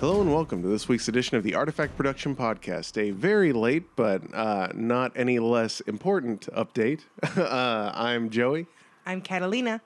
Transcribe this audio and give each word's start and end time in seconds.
Hello 0.00 0.22
and 0.22 0.32
welcome 0.32 0.62
to 0.62 0.68
this 0.68 0.88
week's 0.88 1.08
edition 1.08 1.36
of 1.36 1.42
the 1.42 1.54
Arte 1.54 1.72
Fact 1.72 1.94
Production 1.96 2.34
Podcast. 2.34 2.96
A 2.96 3.10
very 3.10 3.52
late 3.52 3.84
but 3.96 4.22
uh, 4.34 4.68
not 4.74 5.12
any 5.14 5.38
less 5.38 5.80
important 5.80 6.48
update. 6.54 7.00
uh, 7.36 7.92
I'm 7.94 8.30
Joey. 8.30 8.66
I'm 9.04 9.20
Catalina. 9.20 9.82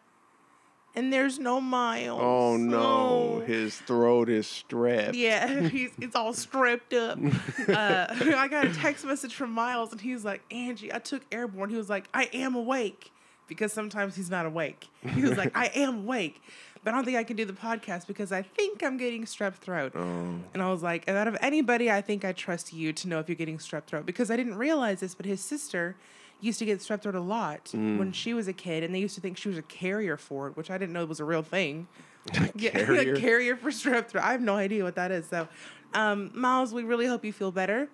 And 0.94 1.12
there's 1.12 1.40
no 1.40 1.60
Miles. 1.60 2.20
Oh 2.22 2.56
no, 2.56 2.78
Oh. 2.78 3.40
his 3.44 3.76
throat 3.76 4.28
is 4.28 4.46
strapped. 4.46 5.16
Yeah, 5.16 5.60
he's 5.68 5.90
it's 6.00 6.14
all 6.14 6.32
stripped 6.32 6.92
up. 6.94 7.18
Uh, 7.68 8.06
I 8.36 8.46
got 8.48 8.66
a 8.66 8.74
text 8.74 9.04
message 9.04 9.34
from 9.34 9.50
Miles, 9.50 9.90
and 9.90 10.00
he 10.00 10.12
was 10.12 10.24
like, 10.24 10.42
"Angie, 10.52 10.92
I 10.92 10.98
took 10.98 11.22
airborne." 11.32 11.70
He 11.70 11.76
was 11.76 11.88
like, 11.88 12.08
"I 12.14 12.28
am 12.34 12.54
awake," 12.54 13.10
because 13.48 13.72
sometimes 13.72 14.16
he's 14.16 14.30
not 14.30 14.46
awake. 14.46 14.88
He 15.02 15.22
was 15.22 15.36
like, 15.36 15.56
"I 15.56 15.66
am 15.74 15.98
awake," 16.00 16.40
but 16.82 16.92
I 16.92 16.96
don't 16.96 17.04
think 17.04 17.16
I 17.16 17.24
can 17.24 17.36
do 17.36 17.44
the 17.44 17.52
podcast 17.52 18.06
because 18.06 18.32
I 18.32 18.42
think 18.42 18.82
I'm 18.82 18.96
getting 18.96 19.24
strep 19.24 19.54
throat. 19.54 19.94
And 19.94 20.62
I 20.62 20.70
was 20.70 20.82
like, 20.82 21.04
and 21.06 21.16
out 21.16 21.28
of 21.28 21.36
anybody, 21.40 21.90
I 21.90 22.00
think 22.00 22.24
I 22.24 22.32
trust 22.32 22.72
you 22.72 22.92
to 22.92 23.08
know 23.08 23.18
if 23.20 23.28
you're 23.28 23.36
getting 23.36 23.58
strep 23.58 23.84
throat 23.84 24.06
because 24.06 24.30
I 24.30 24.36
didn't 24.36 24.56
realize 24.56 25.00
this, 25.00 25.14
but 25.14 25.26
his 25.26 25.40
sister 25.40 25.96
used 26.40 26.58
to 26.58 26.64
get 26.66 26.78
strep 26.80 27.00
throat 27.02 27.14
a 27.14 27.20
lot 27.20 27.70
when 27.72 28.12
she 28.12 28.34
was 28.34 28.48
a 28.48 28.52
kid, 28.52 28.82
and 28.82 28.94
they 28.94 28.98
used 28.98 29.14
to 29.14 29.20
think 29.20 29.36
she 29.38 29.48
was 29.48 29.56
a 29.58 29.62
carrier 29.62 30.16
for 30.16 30.48
it, 30.48 30.56
which 30.56 30.70
I 30.70 30.76
didn't 30.78 30.92
know 30.92 31.04
was 31.06 31.20
a 31.20 31.24
real 31.24 31.42
thing. 31.42 31.86
Yeah, 32.54 32.70
Carrier? 32.84 33.14
a 33.14 33.20
carrier 33.20 33.56
for 33.56 33.70
strep 33.70 34.08
throat. 34.08 34.24
I 34.24 34.32
have 34.32 34.40
no 34.40 34.54
idea 34.56 34.82
what 34.84 34.94
that 34.96 35.10
is. 35.10 35.26
So, 35.26 35.46
um, 35.92 36.30
Miles, 36.34 36.72
we 36.72 36.82
really 36.82 37.06
hope 37.06 37.24
you 37.24 37.32
feel 37.32 37.50
better. 37.52 37.88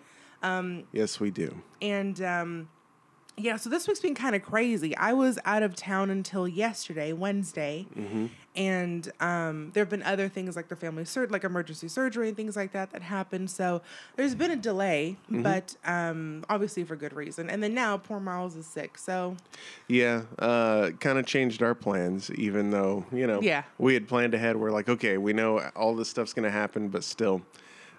Yes, 0.92 1.18
we 1.20 1.30
do. 1.30 1.54
And 1.82 2.20
um, 2.22 2.68
yeah, 3.36 3.56
so 3.56 3.70
this 3.70 3.88
week's 3.88 4.00
been 4.00 4.14
kind 4.14 4.34
of 4.36 4.42
crazy. 4.42 4.94
I 4.96 5.12
was 5.14 5.38
out 5.44 5.62
of 5.62 5.74
town 5.74 6.10
until 6.10 6.46
yesterday, 6.46 7.12
Wednesday, 7.14 7.86
and 8.56 9.10
um, 9.20 9.70
there 9.72 9.82
have 9.82 9.88
been 9.88 10.02
other 10.02 10.28
things 10.28 10.56
like 10.56 10.68
the 10.68 10.76
family 10.76 11.04
sur- 11.04 11.28
like 11.28 11.44
emergency 11.44 11.88
surgery 11.88 12.28
and 12.28 12.36
things 12.36 12.56
like 12.56 12.72
that 12.72 12.90
that 12.90 13.00
happened. 13.02 13.48
So 13.50 13.80
there's 14.16 14.34
been 14.34 14.50
a 14.50 14.56
delay, 14.56 15.16
but 15.28 15.74
um, 15.86 16.44
obviously 16.50 16.84
for 16.84 16.96
good 16.96 17.12
reason. 17.14 17.48
And 17.48 17.62
then 17.62 17.72
now 17.72 17.96
poor 17.96 18.20
Miles 18.20 18.56
is 18.56 18.66
sick. 18.66 18.98
So 18.98 19.36
Yeah, 19.88 20.22
uh, 20.38 20.90
kind 21.00 21.18
of 21.18 21.24
changed 21.26 21.62
our 21.62 21.74
plans, 21.74 22.30
even 22.32 22.70
though, 22.70 23.06
you 23.12 23.26
know, 23.26 23.40
Yeah. 23.40 23.62
we 23.78 23.94
had 23.94 24.06
planned 24.08 24.34
ahead. 24.34 24.56
We're 24.56 24.72
like, 24.72 24.88
okay, 24.88 25.16
we 25.16 25.32
know 25.32 25.60
all 25.76 25.94
this 25.94 26.08
stuff's 26.10 26.34
going 26.34 26.44
to 26.44 26.50
happen, 26.50 26.88
but 26.88 27.04
still, 27.04 27.40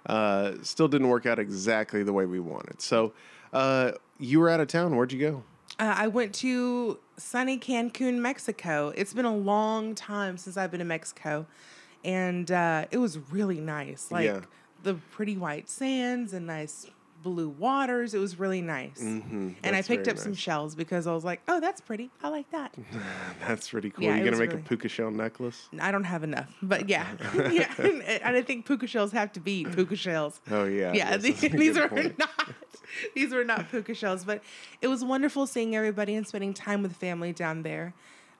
uh, 0.05 0.53
still 0.61 0.89
didn't 0.89 1.07
work 1.07 1.25
out 1.25 1.39
exactly 1.39 2.03
the 2.03 2.13
way 2.13 2.25
we 2.25 2.39
wanted. 2.39 2.81
So, 2.81 3.13
uh, 3.53 3.91
you 4.19 4.39
were 4.39 4.49
out 4.49 4.59
of 4.59 4.67
town. 4.67 4.95
Where'd 4.95 5.11
you 5.11 5.19
go? 5.19 5.43
Uh, 5.79 5.95
I 5.97 6.07
went 6.07 6.33
to 6.35 6.99
sunny 7.17 7.57
Cancun, 7.57 8.15
Mexico. 8.19 8.93
It's 8.95 9.13
been 9.13 9.25
a 9.25 9.35
long 9.35 9.95
time 9.95 10.37
since 10.37 10.57
I've 10.57 10.69
been 10.71 10.79
to 10.79 10.85
Mexico, 10.85 11.47
and 12.03 12.49
uh, 12.51 12.85
it 12.91 12.97
was 12.97 13.17
really 13.31 13.59
nice. 13.59 14.11
Like 14.11 14.25
Yeah. 14.25 14.41
the 14.83 14.95
pretty 15.11 15.37
white 15.37 15.69
sands 15.69 16.33
and 16.33 16.45
nice 16.47 16.87
blue 17.23 17.49
waters. 17.49 18.13
It 18.15 18.17
was 18.19 18.39
really 18.39 18.61
nice. 18.63 18.99
And 18.99 19.55
I 19.63 19.81
picked 19.83 20.07
up 20.07 20.17
some 20.17 20.33
shells 20.33 20.73
because 20.75 21.05
I 21.07 21.13
was 21.13 21.23
like, 21.23 21.41
"Oh, 21.47 21.59
that's 21.59 21.79
pretty. 21.79 22.09
I 22.23 22.29
like 22.29 22.49
that." 22.51 22.73
That's 23.47 23.69
pretty 23.69 23.89
cool. 23.91 24.03
Yeah, 24.03 24.15
you 24.15 24.21
going 24.21 24.33
to 24.33 24.39
make 24.39 24.49
really- 24.51 24.61
a 24.61 24.65
puka 24.67 24.87
shell 24.87 25.09
necklace? 25.11 25.69
I 25.79 25.91
don't 25.91 26.03
have 26.03 26.23
enough, 26.23 26.51
but 26.61 26.89
yeah, 26.89 27.05
yeah. 27.51 27.71
And 27.79 28.35
I 28.37 28.41
think 28.41 28.65
puka 28.65 28.87
shells 28.87 29.11
have 29.13 29.31
to 29.33 29.39
be 29.39 29.65
puka 29.65 29.95
shells. 29.95 30.41
Oh, 30.51 30.65
yeah. 30.65 30.93
yeah, 30.93 31.17
these, 31.17 31.39
these 31.41 31.77
are 31.77 31.87
point. 31.87 32.17
not 32.19 32.29
these 33.15 33.31
were 33.33 33.43
not 33.43 33.69
puka 33.69 33.93
shells, 33.93 34.23
but 34.25 34.41
it 34.81 34.87
was 34.87 35.03
wonderful 35.03 35.47
seeing 35.47 35.75
everybody 35.75 36.15
and 36.15 36.27
spending 36.27 36.53
time 36.53 36.81
with 36.81 36.95
family 36.95 37.33
down 37.33 37.63
there. 37.63 37.93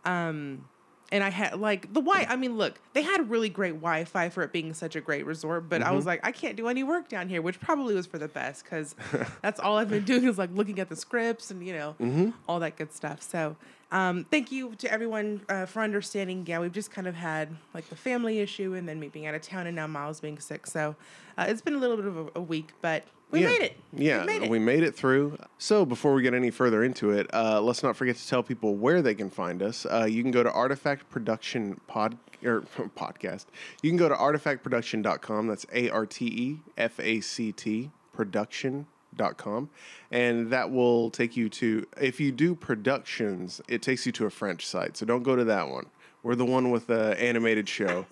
Um, 0.05 0.65
and 1.13 1.25
I 1.25 1.29
had 1.29 1.59
like 1.59 1.93
the 1.93 1.99
Wi. 2.01 2.25
I 2.29 2.37
mean, 2.37 2.57
look, 2.57 2.79
they 2.93 3.01
had 3.01 3.29
really 3.29 3.49
great 3.49 3.73
Wi-Fi 3.73 4.29
for 4.29 4.43
it 4.43 4.53
being 4.53 4.73
such 4.73 4.95
a 4.95 5.01
great 5.01 5.25
resort, 5.25 5.67
but 5.67 5.81
Mm-hmm. 5.81 5.89
I 5.89 5.93
was 5.93 6.05
like, 6.05 6.21
I 6.25 6.31
can't 6.31 6.55
do 6.55 6.69
any 6.69 6.83
work 6.83 7.09
down 7.09 7.27
here, 7.27 7.41
which 7.41 7.59
probably 7.59 7.93
was 7.95 8.05
for 8.07 8.17
the 8.17 8.29
best 8.29 8.63
because 8.63 8.95
that's 9.41 9.59
all 9.59 9.77
I've 9.77 9.89
been 9.89 10.05
doing 10.05 10.23
is 10.23 10.37
like 10.37 10.51
looking 10.53 10.79
at 10.79 10.87
the 10.87 10.95
scripts 10.95 11.51
and 11.51 11.65
you 11.65 11.73
know 11.73 11.95
Mm-hmm. 11.99 12.29
all 12.47 12.59
that 12.59 12.77
good 12.77 12.93
stuff. 12.93 13.21
So. 13.21 13.55
Um, 13.93 14.25
thank 14.31 14.53
you 14.53 14.73
to 14.75 14.89
everyone 14.89 15.41
uh, 15.49 15.65
for 15.65 15.81
understanding. 15.81 16.45
Yeah, 16.47 16.59
we've 16.59 16.71
just 16.71 16.91
kind 16.91 17.07
of 17.07 17.15
had 17.15 17.49
like 17.73 17.89
the 17.89 17.97
family 17.97 18.39
issue, 18.39 18.73
and 18.73 18.87
then 18.87 19.01
me 19.01 19.09
being 19.09 19.27
out 19.27 19.35
of 19.35 19.41
town, 19.41 19.67
and 19.67 19.75
now 19.75 19.85
Miles 19.85 20.21
being 20.21 20.39
sick. 20.39 20.65
So 20.65 20.95
uh, 21.37 21.47
it's 21.49 21.59
been 21.61 21.73
a 21.73 21.77
little 21.77 21.97
bit 21.97 22.05
of 22.05 22.17
a, 22.17 22.27
a 22.35 22.41
week, 22.41 22.69
but 22.81 23.03
we 23.31 23.41
yeah. 23.41 23.47
made 23.47 23.61
it. 23.61 23.77
Yeah, 23.93 24.19
we 24.21 24.25
made 24.25 24.43
it. 24.43 24.49
we 24.49 24.59
made 24.59 24.83
it. 24.83 24.95
through. 24.95 25.37
So 25.57 25.85
before 25.85 26.13
we 26.13 26.21
get 26.21 26.33
any 26.33 26.51
further 26.51 26.83
into 26.83 27.11
it, 27.11 27.27
uh, 27.33 27.61
let's 27.61 27.83
not 27.83 27.95
forget 27.95 28.15
to 28.17 28.27
tell 28.27 28.43
people 28.43 28.75
where 28.75 29.01
they 29.01 29.15
can 29.15 29.29
find 29.29 29.63
us. 29.63 29.85
Uh, 29.85 30.05
you 30.09 30.21
can 30.21 30.31
go 30.31 30.43
to 30.43 30.51
Arte 30.51 30.75
Fact 30.75 31.09
Production 31.09 31.79
Pod 31.87 32.17
or 32.43 32.61
podcast. 32.97 33.45
You 33.81 33.89
can 33.89 33.97
go 33.97 34.09
to 34.09 34.15
artefactproduction.com. 34.15 35.47
That's 35.47 35.65
A 35.73 35.89
R 35.89 36.05
T 36.05 36.25
E 36.25 36.59
F 36.77 36.99
A 36.99 37.21
C 37.21 37.51
T 37.51 37.91
production.com 38.13 39.69
and 40.11 40.49
that 40.51 40.69
will 40.69 41.09
take 41.09 41.37
you 41.37 41.47
to 41.47 41.87
if 41.99 42.19
you 42.19 42.29
do 42.31 42.53
productions 42.53 43.61
it 43.69 43.81
takes 43.81 44.05
you 44.05 44.11
to 44.11 44.25
a 44.25 44.29
french 44.29 44.65
site 44.65 44.97
so 44.97 45.05
don't 45.05 45.23
go 45.23 45.33
to 45.35 45.45
that 45.45 45.69
one 45.69 45.85
we're 46.21 46.35
the 46.35 46.45
one 46.45 46.69
with 46.71 46.87
the 46.87 47.19
animated 47.19 47.69
show 47.69 48.05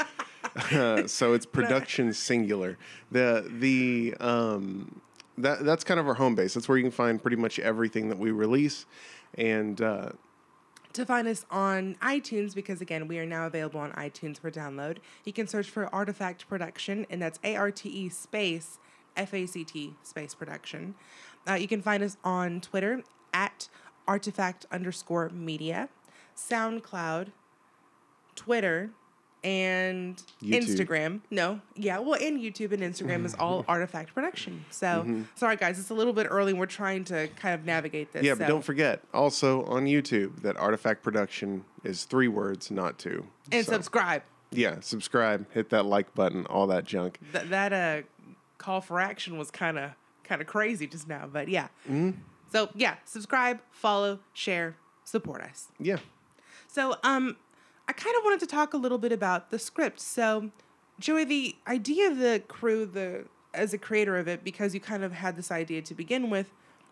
Uh, 0.72 1.08
so 1.08 1.34
it's 1.34 1.46
production 1.46 2.14
singular. 2.14 2.78
The 3.12 3.46
the 3.50 4.16
um 4.20 5.02
that 5.42 5.66
that's 5.66 5.84
kind 5.84 6.00
of 6.00 6.08
our 6.08 6.16
home 6.16 6.36
base. 6.36 6.54
That's 6.54 6.68
where 6.68 6.78
you 6.78 6.84
can 6.84 6.92
find 6.92 7.22
pretty 7.22 7.38
much 7.38 7.60
everything 7.60 8.10
that 8.10 8.20
we 8.20 8.32
release. 8.32 8.86
And 9.36 9.82
uh, 9.82 10.12
to 10.94 11.06
find 11.06 11.28
us 11.28 11.46
on 11.52 11.96
iTunes 12.02 12.56
because 12.56 12.82
again 12.82 13.08
we 13.08 13.20
are 13.20 13.26
now 13.26 13.46
available 13.46 13.80
on 13.80 13.92
iTunes 13.94 14.40
for 14.40 14.52
download. 14.52 14.98
You 15.26 15.34
can 15.34 15.48
search 15.48 15.70
for 15.70 15.94
Arte 15.94 16.14
Fact 16.14 16.48
Production, 16.48 17.06
and 17.10 17.22
that's 17.22 17.40
A 17.44 17.56
R 17.56 17.72
T 17.72 17.90
E 17.90 18.10
space 18.10 18.80
F 19.16 19.34
A 19.34 19.46
C 19.46 19.64
T 19.64 19.96
space 20.04 20.34
production. 20.34 20.96
Uh, 21.48 21.54
you 21.54 21.68
can 21.68 21.82
find 21.82 22.04
us 22.04 22.18
on 22.24 22.62
Twitter 22.62 23.04
at 23.34 23.70
ArteFact 24.08 24.66
underscore 24.72 25.30
Media, 25.30 25.90
SoundCloud, 26.36 27.28
Twitter. 28.36 28.92
And 29.44 30.22
YouTube. 30.44 30.64
Instagram, 30.64 31.22
no, 31.32 31.62
yeah, 31.76 32.00
well, 32.00 32.16
and 32.22 32.40
YouTube 32.42 32.74
and 32.74 32.84
Instagram 32.84 33.24
is 33.26 33.34
all 33.36 33.64
Arte 33.70 33.90
Fact 33.90 34.14
Production. 34.14 34.66
So, 34.70 35.24
sorry 35.36 35.56
guys, 35.56 35.80
it's 35.80 35.92
a 35.92 35.94
little 35.94 36.12
bit 36.12 36.28
early. 36.30 36.52
We're 36.52 36.66
trying 36.66 37.06
to 37.06 37.30
kind 37.38 37.56
of 37.56 37.66
navigate 37.66 38.12
this. 38.12 38.24
yeah, 38.24 38.36
but 38.36 38.48
don't 38.48 38.64
forget 38.64 39.02
also 39.14 39.64
on 39.64 39.86
YouTube 39.86 40.42
that 40.42 40.58
Arte 40.58 40.78
Fact 40.78 41.04
Production 41.04 41.64
is 41.86 42.04
three 42.04 42.28
words, 42.28 42.70
not 42.70 43.00
two. 43.00 43.26
and 43.52 43.66
So, 43.66 43.72
subscribe. 43.74 44.24
Yeah, 44.52 44.82
subscribe, 44.82 45.46
hit 45.54 45.70
that 45.70 45.86
like 45.86 46.14
button, 46.16 46.46
all 46.48 46.68
that 46.68 46.84
junk. 46.84 47.20
Th- 47.32 47.46
that 47.46 47.72
uh 47.72 48.02
call 48.58 48.82
for 48.82 49.00
action 49.00 49.38
was 49.38 49.52
kind 49.52 49.80
of 49.80 49.92
kind 50.26 50.42
of 50.42 50.48
crazy 50.48 50.86
just 50.86 51.08
now, 51.08 51.30
but 51.32 51.48
yeah. 51.48 51.70
So 52.52 52.70
yeah, 52.76 52.96
subscribe, 53.06 53.62
follow, 53.72 54.20
share, 54.34 54.76
support 55.06 55.42
us. 55.42 55.68
Yeah. 55.80 55.98
So 56.68 56.96
um, 57.04 57.38
I 57.90 57.92
kind 57.92 58.16
of 58.16 58.24
wanted 58.24 58.40
to 58.42 58.46
talk 58.46 58.76
a 58.76 58.78
little 58.78 59.00
bit 59.00 59.12
about 59.12 59.50
the 59.50 59.58
script. 59.58 60.00
So, 60.00 60.52
Joey, 61.00 61.24
the 61.24 61.56
idea 61.68 62.12
of 62.12 62.20
the 62.20 62.44
crew, 62.48 62.86
the 62.86 63.26
as 63.52 63.74
a 63.74 63.80
creator 63.80 64.16
of 64.16 64.28
it, 64.28 64.44
because 64.44 64.76
you 64.76 64.80
kind 64.80 65.04
of 65.04 65.12
had 65.12 65.36
this 65.36 65.50
idea 65.50 65.82
to 65.82 65.96
begin 65.96 66.30
with. 66.30 66.52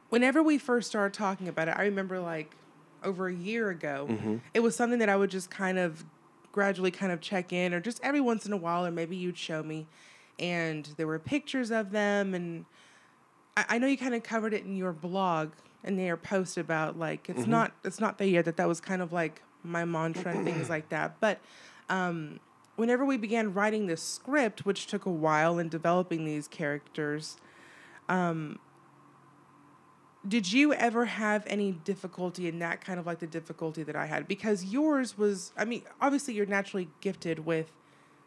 Whenever 0.09 0.41
we 0.41 0.57
first 0.57 0.87
started 0.89 1.13
talking 1.13 1.47
about 1.47 1.67
it, 1.67 1.75
I 1.77 1.83
remember 1.83 2.19
like 2.19 2.55
over 3.03 3.27
a 3.27 3.33
year 3.33 3.69
ago, 3.69 4.07
mm-hmm. 4.09 4.37
it 4.55 4.61
was 4.61 4.75
something 4.75 4.97
that 4.97 5.07
I 5.07 5.15
would 5.15 5.29
just 5.29 5.51
kind 5.51 5.77
of 5.77 6.03
gradually 6.51 6.89
kind 6.89 7.11
of 7.11 7.21
check 7.21 7.53
in, 7.53 7.75
or 7.75 7.79
just 7.79 7.99
every 8.01 8.21
once 8.21 8.47
in 8.47 8.53
a 8.53 8.57
while, 8.57 8.83
or 8.83 8.89
maybe 8.89 9.15
you'd 9.15 9.37
show 9.37 9.61
me, 9.61 9.85
and 10.39 10.89
there 10.97 11.05
were 11.05 11.19
pictures 11.19 11.69
of 11.69 11.91
them, 11.91 12.33
and 12.33 12.65
I, 13.55 13.65
I 13.69 13.77
know 13.77 13.85
you 13.85 13.99
kind 13.99 14.15
of 14.15 14.23
covered 14.23 14.55
it 14.55 14.63
in 14.63 14.75
your 14.75 14.93
blog 14.93 15.51
and 15.83 15.99
your 15.99 16.17
post 16.17 16.57
about 16.57 16.97
like 16.97 17.29
it's 17.29 17.41
mm-hmm. 17.41 17.51
not 17.51 17.71
it's 17.85 17.99
not 17.99 18.17
there 18.17 18.27
yet 18.27 18.45
that 18.45 18.57
that 18.57 18.67
was 18.67 18.81
kind 18.81 19.03
of 19.03 19.13
like 19.13 19.43
my 19.63 19.85
mantra 19.85 20.31
and 20.31 20.45
things 20.45 20.69
like 20.69 20.89
that 20.89 21.19
but 21.19 21.39
um 21.89 22.39
whenever 22.75 23.03
we 23.03 23.17
began 23.17 23.53
writing 23.53 23.87
this 23.87 24.01
script 24.01 24.65
which 24.65 24.87
took 24.87 25.05
a 25.05 25.11
while 25.11 25.57
in 25.59 25.67
developing 25.69 26.25
these 26.25 26.47
characters 26.47 27.37
um 28.09 28.59
did 30.27 30.51
you 30.51 30.73
ever 30.73 31.05
have 31.05 31.43
any 31.47 31.71
difficulty 31.71 32.47
in 32.47 32.59
that 32.59 32.81
kind 32.81 32.99
of 32.99 33.05
like 33.05 33.19
the 33.19 33.27
difficulty 33.27 33.83
that 33.83 33.95
I 33.95 34.07
had? 34.07 34.27
Because 34.27 34.65
yours 34.65 35.17
was, 35.17 35.53
I 35.55 35.63
mean, 35.63 35.83
obviously 36.01 36.33
you're 36.33 36.45
naturally 36.45 36.89
gifted 36.99 37.45
with 37.45 37.71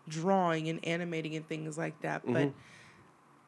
drawing 0.08 0.68
and 0.68 0.82
animating 0.84 1.36
and 1.36 1.46
things 1.46 1.76
like 1.76 2.00
that, 2.00 2.22
but 2.24 2.52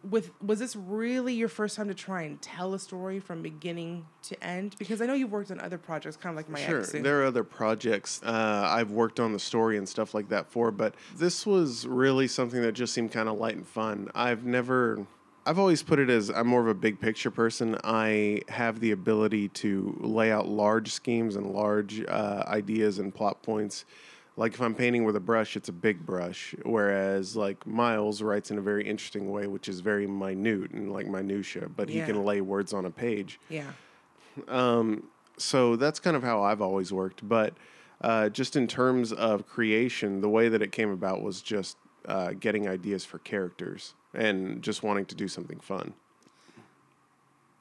with 0.08 0.30
was 0.42 0.58
this 0.58 0.74
really 0.74 1.34
your 1.34 1.48
first 1.48 1.76
time 1.76 1.88
to 1.88 1.94
try 1.94 2.22
and 2.22 2.40
tell 2.42 2.74
a 2.74 2.78
story 2.78 3.20
from 3.20 3.42
beginning 3.42 4.06
to 4.24 4.44
end? 4.44 4.74
Because 4.78 5.00
I 5.00 5.06
know 5.06 5.14
you've 5.14 5.30
worked 5.32 5.50
on 5.50 5.60
other 5.60 5.78
projects, 5.78 6.16
kind 6.16 6.32
of 6.32 6.36
like 6.36 6.48
my 6.48 6.60
Sure, 6.60 6.80
ex. 6.80 6.92
there 6.92 7.22
are 7.22 7.24
other 7.24 7.44
projects 7.44 8.20
uh, 8.22 8.66
I've 8.68 8.90
worked 8.90 9.20
on 9.20 9.32
the 9.32 9.38
story 9.38 9.76
and 9.78 9.88
stuff 9.88 10.14
like 10.14 10.28
that 10.30 10.48
for, 10.50 10.70
but 10.70 10.94
this 11.16 11.46
was 11.46 11.86
really 11.86 12.26
something 12.28 12.62
that 12.62 12.72
just 12.72 12.92
seemed 12.92 13.12
kind 13.12 13.28
of 13.28 13.38
light 13.38 13.56
and 13.56 13.66
fun. 13.66 14.10
I've 14.14 14.44
never, 14.44 15.06
I've 15.46 15.58
always 15.58 15.82
put 15.82 15.98
it 15.98 16.10
as 16.10 16.30
I'm 16.30 16.46
more 16.48 16.60
of 16.60 16.68
a 16.68 16.74
big 16.74 17.00
picture 17.00 17.30
person. 17.30 17.78
I 17.84 18.42
have 18.48 18.80
the 18.80 18.90
ability 18.90 19.48
to 19.48 19.96
lay 20.00 20.32
out 20.32 20.48
large 20.48 20.92
schemes 20.92 21.36
and 21.36 21.46
large 21.46 22.04
uh, 22.06 22.44
ideas 22.46 22.98
and 22.98 23.14
plot 23.14 23.42
points 23.42 23.84
like 24.36 24.54
if 24.54 24.60
I'm 24.62 24.74
painting 24.74 25.04
with 25.04 25.16
a 25.16 25.20
brush, 25.20 25.56
it's 25.56 25.68
a 25.68 25.72
big 25.72 26.06
brush, 26.06 26.54
whereas 26.64 27.36
like 27.36 27.66
Miles 27.66 28.22
writes 28.22 28.50
in 28.50 28.58
a 28.58 28.62
very 28.62 28.86
interesting 28.88 29.30
way, 29.30 29.46
which 29.46 29.68
is 29.68 29.80
very 29.80 30.06
minute 30.06 30.70
and 30.70 30.92
like 30.92 31.06
minutia, 31.06 31.68
but 31.68 31.88
Yeah. 31.88 32.00
he 32.06 32.12
can 32.12 32.24
lay 32.24 32.40
words 32.40 32.72
on 32.72 32.84
a 32.86 32.90
page. 32.90 33.38
Yeah. 33.48 33.70
So 35.38 35.76
that's 35.76 35.98
kind 35.98 36.16
of 36.16 36.22
how 36.22 36.42
I've 36.42 36.60
always 36.60 36.92
worked. 36.92 37.26
But 37.26 37.54
uh, 38.00 38.28
just 38.28 38.54
in 38.56 38.66
terms 38.66 39.12
of 39.12 39.46
creation, 39.46 40.20
the 40.20 40.28
way 40.28 40.48
that 40.48 40.62
it 40.62 40.72
came 40.72 40.90
about 40.90 41.22
was 41.22 41.40
just 41.42 41.76
uh, 42.06 42.32
getting 42.38 42.68
ideas 42.68 43.04
for 43.04 43.18
characters 43.18 43.94
and 44.14 44.62
just 44.62 44.82
wanting 44.82 45.06
to 45.06 45.14
do 45.14 45.28
something 45.28 45.58
fun. 45.60 45.94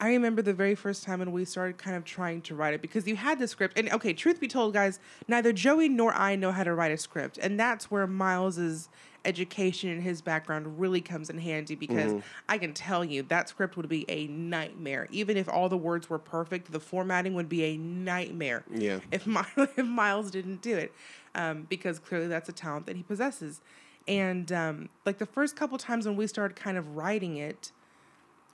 I 0.02 0.08
remember 0.08 0.42
the 0.42 0.52
very 0.52 0.74
first 0.74 1.04
time 1.04 1.20
when 1.20 1.30
we 1.30 1.44
started 1.44 1.78
kind 1.78 1.94
of 1.94 2.04
trying 2.04 2.42
to 2.42 2.56
write 2.56 2.74
it 2.74 2.82
because 2.82 3.06
you 3.06 3.14
had 3.14 3.38
the 3.38 3.46
script. 3.46 3.78
And 3.78 3.88
okay, 3.92 4.12
truth 4.12 4.40
be 4.40 4.48
told, 4.48 4.72
guys, 4.72 4.98
neither 5.28 5.52
Joey 5.52 5.88
nor 5.88 6.12
I 6.12 6.34
know 6.34 6.50
how 6.50 6.64
to 6.64 6.74
write 6.74 6.90
a 6.90 6.98
script. 6.98 7.38
And 7.38 7.58
that's 7.58 7.88
where 7.88 8.08
Miles's 8.08 8.88
education 9.24 9.90
and 9.90 10.02
his 10.02 10.20
background 10.20 10.80
really 10.80 11.00
comes 11.00 11.30
in 11.30 11.38
handy 11.38 11.76
because 11.76 12.20
I 12.48 12.58
can 12.58 12.74
tell 12.74 13.04
you 13.04 13.22
that 13.28 13.48
script 13.48 13.76
would 13.76 13.88
be 13.88 14.04
a 14.08 14.26
nightmare. 14.26 15.06
Even 15.12 15.36
if 15.36 15.48
all 15.48 15.68
the 15.68 15.76
words 15.76 16.10
were 16.10 16.18
perfect, 16.18 16.72
the 16.72 16.80
formatting 16.80 17.34
would 17.34 17.48
be 17.48 17.62
a 17.62 17.76
nightmare. 17.76 18.64
Yeah. 18.74 18.98
If, 19.12 19.24
My- 19.24 19.46
if 19.56 19.86
Miles 19.86 20.32
didn't 20.32 20.62
do 20.62 20.76
it, 20.76 20.92
um, 21.36 21.68
because 21.70 22.00
clearly 22.00 22.26
that's 22.26 22.48
a 22.48 22.52
talent 22.52 22.86
that 22.86 22.96
he 22.96 23.04
possesses. 23.04 23.60
And 24.08 24.50
um, 24.50 24.88
like 25.06 25.18
the 25.18 25.26
first 25.26 25.54
couple 25.54 25.78
times 25.78 26.06
when 26.06 26.16
we 26.16 26.26
started 26.26 26.56
kind 26.56 26.76
of 26.76 26.96
writing 26.96 27.36
it, 27.36 27.70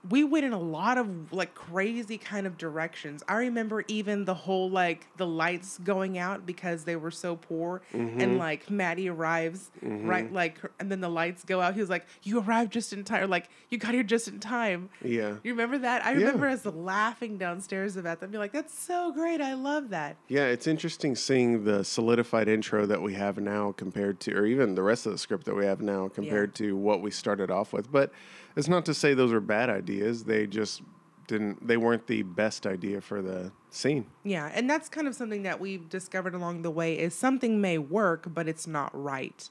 we 0.07 0.23
went 0.23 0.45
in 0.45 0.53
a 0.53 0.59
lot 0.59 0.97
of 0.97 1.33
like 1.33 1.53
crazy 1.53 2.17
kind 2.17 2.47
of 2.47 2.57
directions. 2.57 3.21
I 3.27 3.35
remember 3.35 3.83
even 3.87 4.23
the 4.23 4.33
whole 4.33 4.69
like 4.69 5.07
the 5.17 5.27
lights 5.27 5.77
going 5.79 6.17
out 6.17 6.45
because 6.45 6.85
they 6.85 6.95
were 6.95 7.11
so 7.11 7.35
poor, 7.35 7.81
and 7.91 8.19
mm-hmm. 8.19 8.37
like 8.37 8.69
Maddie 8.69 9.09
arrives 9.09 9.71
mm-hmm. 9.83 10.07
right 10.07 10.31
like, 10.31 10.59
and 10.79 10.89
then 10.89 11.01
the 11.01 11.09
lights 11.09 11.43
go 11.43 11.59
out. 11.59 11.73
He 11.73 11.81
was 11.81 11.89
like, 11.89 12.05
"You 12.23 12.39
arrived 12.39 12.71
just 12.71 12.93
in 12.93 13.03
time," 13.03 13.29
like 13.29 13.49
you 13.69 13.77
got 13.77 13.93
here 13.93 14.03
just 14.03 14.29
in 14.29 14.39
time. 14.39 14.89
Yeah. 15.03 15.35
You 15.43 15.51
remember 15.51 15.79
that? 15.79 16.05
I 16.05 16.11
Yeah. 16.11 16.27
remember 16.27 16.47
us 16.47 16.65
laughing 16.65 17.37
downstairs 17.37 17.97
about 17.97 18.21
that. 18.21 18.31
Be 18.31 18.37
like, 18.37 18.53
"That's 18.53 18.77
so 18.77 19.11
great! 19.11 19.41
I 19.41 19.53
love 19.53 19.89
that." 19.89 20.15
Yeah, 20.29 20.45
it's 20.45 20.67
interesting 20.67 21.15
seeing 21.15 21.65
the 21.65 21.83
solidified 21.83 22.47
intro 22.47 22.85
that 22.85 23.01
we 23.01 23.15
have 23.15 23.37
now 23.37 23.73
compared 23.73 24.21
to, 24.21 24.33
or 24.33 24.45
even 24.45 24.75
the 24.75 24.83
rest 24.83 25.05
of 25.05 25.11
the 25.11 25.17
script 25.17 25.45
that 25.45 25.55
we 25.55 25.65
have 25.65 25.81
now 25.81 26.07
compared 26.07 26.55
to 26.55 26.77
what 26.77 27.01
we 27.01 27.11
started 27.11 27.51
off 27.51 27.73
with. 27.73 27.91
But 27.91 28.11
it's 28.59 28.67
not 28.67 28.85
to 28.85 28.93
say 28.93 29.13
those 29.13 29.31
are 29.31 29.39
bad 29.39 29.69
ideas. 29.69 30.25
They 30.25 30.45
just 30.45 30.81
didn't, 31.27 31.65
they 31.65 31.77
weren't 31.77 32.07
the 32.07 32.23
best 32.23 32.67
idea 32.67 32.99
for 32.99 33.21
the 33.21 33.53
scene. 33.69 34.05
Yeah, 34.23 34.51
and 34.53 34.69
that's 34.69 34.89
kind 34.89 35.07
of 35.07 35.15
something 35.15 35.43
that 35.43 35.61
we've 35.61 35.87
discovered 35.87 36.35
along 36.35 36.63
the 36.63 36.71
way 36.71 36.99
is 36.99 37.15
something 37.15 37.61
may 37.61 37.77
work, 37.77 38.25
but 38.33 38.49
it's 38.49 38.67
not 38.67 38.91
right, 38.93 39.49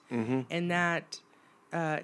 and 0.51 0.71
that 0.71 1.21
uh, 1.73 2.01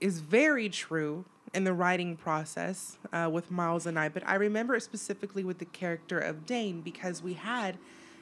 is 0.00 0.20
very 0.20 0.68
true 0.68 1.24
in 1.54 1.64
the 1.64 1.72
writing 1.72 2.16
process 2.16 2.98
uh, 3.12 3.28
with 3.30 3.50
Miles 3.50 3.86
and 3.86 3.98
I. 3.98 4.08
But 4.08 4.24
I 4.26 4.34
remember 4.34 4.74
it 4.74 4.80
specifically 4.82 5.44
with 5.44 5.58
the 5.58 5.64
character 5.66 6.18
of 6.18 6.46
Dane 6.46 6.80
because 6.80 7.22
we 7.22 7.34
had 7.34 7.78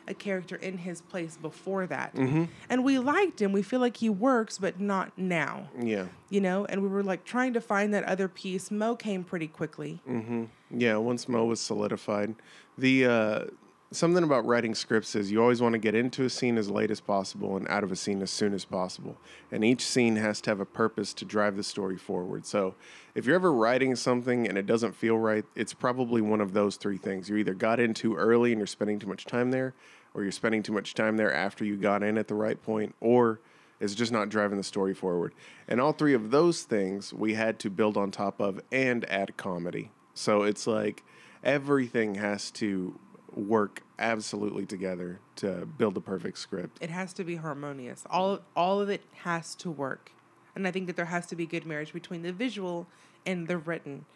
a 0.08 0.14
character 0.14 0.56
in 0.56 0.78
his 0.78 1.00
place 1.00 1.36
before 1.36 1.86
that, 1.86 2.14
and 2.14 2.84
we 2.84 2.98
liked 2.98 3.40
him. 3.40 3.52
We 3.52 3.62
feel 3.62 3.80
like 3.80 3.98
he 3.98 4.08
works, 4.10 4.58
but 4.58 4.80
not 4.80 5.16
now. 5.16 5.68
Yeah. 5.78 6.06
You 6.30 6.40
know, 6.40 6.64
and 6.64 6.82
we 6.82 6.88
were 6.88 7.02
like 7.02 7.24
trying 7.24 7.52
to 7.54 7.60
find 7.60 7.94
that 7.94 8.04
other 8.04 8.28
piece. 8.28 8.70
Mo 8.70 8.96
came 8.96 9.24
pretty 9.24 9.48
quickly. 9.48 10.00
Mm-hmm. 10.08 10.44
Yeah, 10.70 10.96
once 10.96 11.28
Mo 11.28 11.44
was 11.44 11.60
solidified, 11.60 12.34
the 12.76 13.06
uh, 13.06 13.44
something 13.90 14.22
about 14.22 14.44
writing 14.44 14.74
scripts 14.74 15.14
is 15.14 15.30
you 15.30 15.40
always 15.40 15.62
want 15.62 15.72
to 15.72 15.78
get 15.78 15.94
into 15.94 16.24
a 16.24 16.30
scene 16.30 16.58
as 16.58 16.68
late 16.68 16.90
as 16.90 17.00
possible 17.00 17.56
and 17.56 17.66
out 17.68 17.82
of 17.82 17.90
a 17.90 17.96
scene 17.96 18.20
as 18.20 18.30
soon 18.30 18.52
as 18.52 18.64
possible. 18.64 19.16
And 19.50 19.64
each 19.64 19.84
scene 19.84 20.16
has 20.16 20.40
to 20.42 20.50
have 20.50 20.60
a 20.60 20.66
purpose 20.66 21.14
to 21.14 21.24
drive 21.24 21.56
the 21.56 21.62
story 21.62 21.96
forward. 21.96 22.44
So 22.44 22.74
if 23.14 23.24
you're 23.24 23.36
ever 23.36 23.52
writing 23.52 23.96
something 23.96 24.46
and 24.46 24.58
it 24.58 24.66
doesn't 24.66 24.94
feel 24.94 25.16
right, 25.16 25.44
it's 25.54 25.72
probably 25.72 26.20
one 26.20 26.40
of 26.40 26.52
those 26.52 26.76
three 26.76 26.98
things. 26.98 27.28
You 27.28 27.36
either 27.36 27.54
got 27.54 27.80
in 27.80 27.94
too 27.94 28.14
early 28.14 28.52
and 28.52 28.58
you're 28.58 28.66
spending 28.66 28.98
too 28.98 29.08
much 29.08 29.24
time 29.24 29.50
there, 29.50 29.74
or 30.18 30.24
you're 30.24 30.32
spending 30.32 30.64
too 30.64 30.72
much 30.72 30.94
time 30.94 31.16
there 31.16 31.32
after 31.32 31.64
you 31.64 31.76
got 31.76 32.02
in 32.02 32.18
at 32.18 32.26
the 32.26 32.34
right 32.34 32.60
point, 32.60 32.92
or 33.00 33.40
it's 33.78 33.94
just 33.94 34.10
not 34.10 34.28
driving 34.28 34.58
the 34.58 34.64
story 34.64 34.92
forward. 34.92 35.32
And 35.68 35.80
all 35.80 35.92
three 35.92 36.12
of 36.12 36.32
those 36.32 36.62
things 36.62 37.14
we 37.14 37.34
had 37.34 37.60
to 37.60 37.70
build 37.70 37.96
on 37.96 38.10
top 38.10 38.40
of 38.40 38.60
and 38.72 39.08
add 39.08 39.36
comedy. 39.36 39.92
So 40.14 40.42
it's 40.42 40.66
like 40.66 41.04
everything 41.44 42.16
has 42.16 42.50
to 42.52 42.98
work 43.32 43.84
absolutely 44.00 44.66
together 44.66 45.20
to 45.36 45.66
build 45.78 45.96
a 45.96 46.00
perfect 46.00 46.38
script. 46.38 46.78
it 46.80 46.90
has 46.90 47.12
to 47.12 47.22
be 47.22 47.36
harmonious. 47.36 48.04
All 48.10 48.40
all 48.56 48.80
of 48.80 48.88
it 48.88 49.02
has 49.22 49.54
to 49.56 49.70
work, 49.70 50.10
and 50.56 50.66
I 50.66 50.72
think 50.72 50.88
that 50.88 50.96
there 50.96 51.04
has 51.04 51.26
to 51.26 51.36
be 51.36 51.46
good 51.46 51.64
marriage 51.64 51.92
between 51.92 52.22
the 52.22 52.32
visual 52.32 52.88
and 53.24 53.46
the 53.46 53.58
written, 53.58 54.06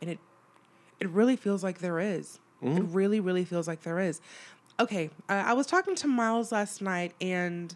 and 0.00 0.08
it 0.10 0.18
it 1.00 1.08
really 1.08 1.34
feels 1.34 1.64
like 1.64 1.78
there 1.78 1.98
is. 1.98 2.38
It 2.60 2.66
mm-hmm. 2.66 2.92
really, 2.92 3.20
really 3.20 3.44
feels 3.44 3.68
like 3.68 3.82
there 3.82 4.00
is. 4.00 4.20
Okay, 4.80 5.10
uh, 5.28 5.42
I 5.46 5.54
was 5.54 5.66
talking 5.66 5.96
to 5.96 6.06
Miles 6.06 6.52
last 6.52 6.80
night, 6.80 7.12
and 7.20 7.74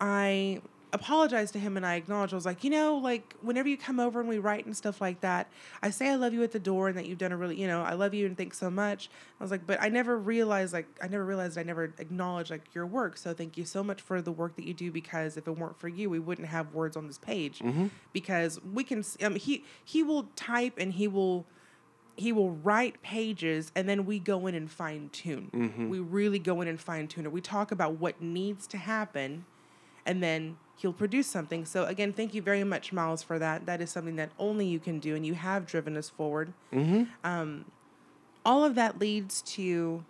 I 0.00 0.62
apologized 0.92 1.52
to 1.52 1.58
him, 1.58 1.76
and 1.76 1.86
I 1.86 1.94
acknowledged 1.94 2.32
I 2.32 2.36
was 2.36 2.46
like, 2.46 2.64
you 2.64 2.70
know, 2.70 2.96
like 2.96 3.34
whenever 3.42 3.68
you 3.68 3.76
come 3.76 4.00
over 4.00 4.18
and 4.18 4.28
we 4.28 4.38
write 4.38 4.64
and 4.66 4.76
stuff 4.76 5.00
like 5.00 5.20
that, 5.20 5.48
I 5.82 5.90
say 5.90 6.08
I 6.08 6.14
love 6.16 6.32
you 6.32 6.42
at 6.42 6.50
the 6.50 6.58
door, 6.58 6.88
and 6.88 6.96
that 6.96 7.06
you've 7.06 7.18
done 7.18 7.30
a 7.30 7.36
really, 7.36 7.60
you 7.60 7.66
know, 7.66 7.82
I 7.82 7.92
love 7.92 8.14
you 8.14 8.24
and 8.26 8.36
thanks 8.36 8.58
so 8.58 8.70
much. 8.70 9.10
I 9.38 9.44
was 9.44 9.50
like, 9.50 9.66
but 9.66 9.80
I 9.82 9.88
never 9.90 10.18
realized, 10.18 10.72
like, 10.72 10.88
I 11.02 11.08
never 11.08 11.24
realized, 11.24 11.58
I 11.58 11.62
never 11.62 11.84
acknowledged 11.98 12.50
like 12.50 12.74
your 12.74 12.86
work. 12.86 13.18
So 13.18 13.34
thank 13.34 13.58
you 13.58 13.66
so 13.66 13.84
much 13.84 14.00
for 14.00 14.22
the 14.22 14.32
work 14.32 14.56
that 14.56 14.64
you 14.64 14.72
do, 14.72 14.90
because 14.90 15.36
if 15.36 15.46
it 15.46 15.52
weren't 15.52 15.78
for 15.78 15.88
you, 15.88 16.08
we 16.08 16.18
wouldn't 16.18 16.48
have 16.48 16.72
words 16.72 16.96
on 16.96 17.06
this 17.06 17.18
page, 17.18 17.60
because 18.14 18.58
we 18.64 18.82
can. 18.82 19.04
Um, 19.22 19.36
he 19.36 19.64
he 19.84 20.02
will 20.02 20.24
type 20.36 20.74
and 20.78 20.94
he 20.94 21.06
will 21.06 21.44
he 22.16 22.32
will 22.32 22.50
write 22.50 23.02
pages 23.02 23.72
and 23.74 23.88
then 23.88 24.04
we 24.06 24.18
go 24.18 24.46
in 24.46 24.54
and 24.54 24.70
fine 24.70 25.08
tune. 25.10 25.48
We 25.88 25.98
really 26.00 26.38
go 26.38 26.60
in 26.60 26.68
and 26.68 26.80
fine 26.80 27.08
tune 27.08 27.24
it. 27.24 27.32
We 27.32 27.40
talk 27.40 27.72
about 27.72 27.98
what 27.98 28.20
needs 28.20 28.66
to 28.68 28.76
happen 28.78 29.44
and 30.06 30.22
then 30.22 30.56
he'll 30.76 30.92
produce 30.92 31.26
something. 31.26 31.64
So 31.64 31.84
again, 31.84 32.12
thank 32.12 32.34
you 32.34 32.42
very 32.42 32.64
much, 32.64 32.92
Miles, 32.92 33.22
for 33.22 33.38
that. 33.38 33.66
That 33.66 33.80
is 33.80 33.90
something 33.90 34.16
that 34.16 34.30
only 34.38 34.66
you 34.66 34.78
can 34.78 34.98
do 34.98 35.14
and 35.14 35.24
you 35.24 35.34
have 35.34 35.66
driven 35.66 35.96
us 35.96 36.08
forward. 36.08 36.52
Um, 37.24 37.66
all 38.44 38.64
of 38.64 38.74
that 38.76 38.98
leads 38.98 39.42
to 39.42 40.04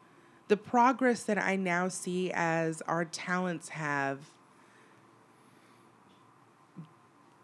the 0.49 0.57
progress 0.57 1.23
that 1.25 1.39
I 1.39 1.57
now 1.57 1.89
see 1.89 2.31
as 2.33 2.83
our 2.83 3.05
talents 3.05 3.71
have 3.71 4.19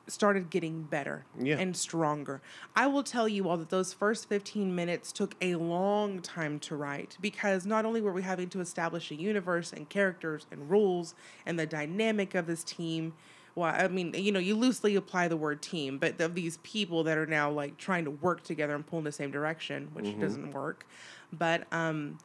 started 0.09 0.51
getting 0.51 0.83
better 0.83 1.25
Yeah. 1.39 1.59
and 1.59 1.77
stronger. 1.77 2.41
I 2.75 2.87
will 2.87 3.03
tell 3.03 3.29
you 3.29 3.49
all 3.49 3.57
that 3.57 3.71
those 3.71 3.93
first 3.93 4.29
15 4.29 4.75
minutes 4.75 5.11
took 5.13 5.35
a 5.41 5.57
long 5.57 6.21
time 6.23 6.59
to 6.61 6.77
write 6.77 7.17
because 7.21 7.67
not 7.67 7.85
only 7.85 8.01
were 8.01 8.13
we 8.13 8.23
having 8.23 8.49
to 8.51 8.61
establish 8.61 9.11
a 9.11 9.17
universe 9.17 9.73
and 9.73 9.89
characters 9.89 10.47
and 10.51 10.71
rules 10.71 11.15
and 11.45 11.59
the 11.59 11.67
dynamic 11.67 12.35
of 12.35 12.47
this 12.47 12.63
team. 12.63 13.15
Well, 13.57 13.73
I 13.75 13.89
mean, 13.89 14.13
you 14.15 14.33
know, 14.33 14.39
you 14.39 14.55
loosely 14.55 14.97
apply 14.97 15.29
the 15.29 15.37
word 15.37 15.63
team, 15.63 15.99
but 15.99 16.21
of 16.21 16.35
these 16.35 16.59
people 16.59 17.03
that 17.05 17.17
are 17.17 17.27
now 17.27 17.51
like 17.51 17.79
trying 17.79 18.05
to 18.05 18.11
work 18.11 18.45
together 18.45 18.75
and 18.75 18.87
pull 18.87 18.99
in 18.99 19.05
the 19.07 19.13
same 19.13 19.31
direction, 19.31 19.89
which 19.95 20.19
doesn't 20.21 20.53
work. 20.53 20.87
But 21.33 21.67
um, 21.73 22.19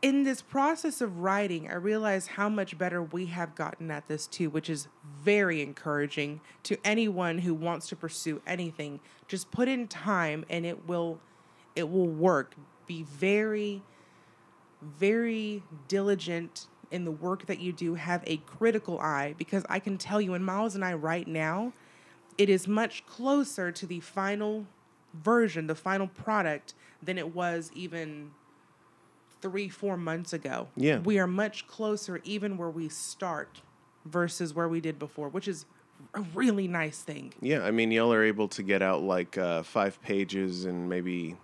in 0.00 0.22
this 0.22 0.40
process 0.40 1.00
of 1.00 1.18
writing, 1.18 1.68
I 1.68 1.74
realized 1.74 2.28
how 2.28 2.48
much 2.48 2.78
better 2.78 3.02
we 3.02 3.26
have 3.26 3.56
gotten 3.56 3.90
at 3.90 4.06
this 4.06 4.28
too, 4.28 4.48
which 4.50 4.70
is 4.70 4.86
very 5.22 5.62
encouraging 5.62 6.40
to 6.64 6.78
anyone 6.84 7.38
who 7.38 7.54
wants 7.54 7.88
to 7.88 7.96
pursue 7.96 8.40
anything. 8.46 9.00
Just 9.26 9.50
put 9.50 9.68
in 9.68 9.86
time 9.88 10.44
and 10.48 10.64
it 10.64 10.88
will 10.88 11.18
it 11.76 11.90
will 11.90 12.08
work. 12.08 12.54
Be 12.86 13.02
very 13.02 13.82
very 14.82 15.62
diligent 15.88 16.66
in 16.90 17.04
the 17.04 17.10
work 17.10 17.46
that 17.46 17.60
you 17.60 17.72
do. 17.72 17.94
Have 17.94 18.22
a 18.26 18.38
critical 18.38 18.98
eye 19.00 19.34
because 19.36 19.64
I 19.68 19.78
can 19.78 19.98
tell 19.98 20.20
you, 20.20 20.34
in 20.34 20.42
Miles 20.42 20.74
and 20.74 20.84
I 20.84 20.94
right 20.94 21.26
now, 21.26 21.72
it 22.36 22.48
is 22.48 22.68
much 22.68 23.04
closer 23.06 23.72
to 23.72 23.86
the 23.86 24.00
final 24.00 24.66
version, 25.12 25.66
the 25.66 25.74
final 25.74 26.06
product, 26.06 26.74
than 27.02 27.18
it 27.18 27.34
was 27.34 27.70
even 27.74 28.30
three, 29.40 29.68
four 29.68 29.96
months 29.96 30.32
ago. 30.32 30.68
Yeah. 30.76 30.98
We 30.98 31.18
are 31.18 31.26
much 31.26 31.66
closer, 31.66 32.20
even 32.24 32.56
where 32.56 32.70
we 32.70 32.88
start 32.88 33.62
versus 34.04 34.54
where 34.54 34.68
we 34.68 34.80
did 34.80 34.98
before, 34.98 35.28
which 35.28 35.48
is 35.48 35.66
a 36.14 36.20
really 36.34 36.68
nice 36.68 37.00
thing. 37.00 37.32
Yeah, 37.40 37.62
I 37.62 37.70
mean, 37.70 37.90
y'all 37.90 38.12
are 38.12 38.22
able 38.22 38.48
to 38.48 38.62
get 38.62 38.82
out 38.82 39.02
like 39.02 39.36
uh, 39.36 39.62
five 39.62 40.00
pages 40.02 40.64
and 40.64 40.88
maybe, 40.88 41.36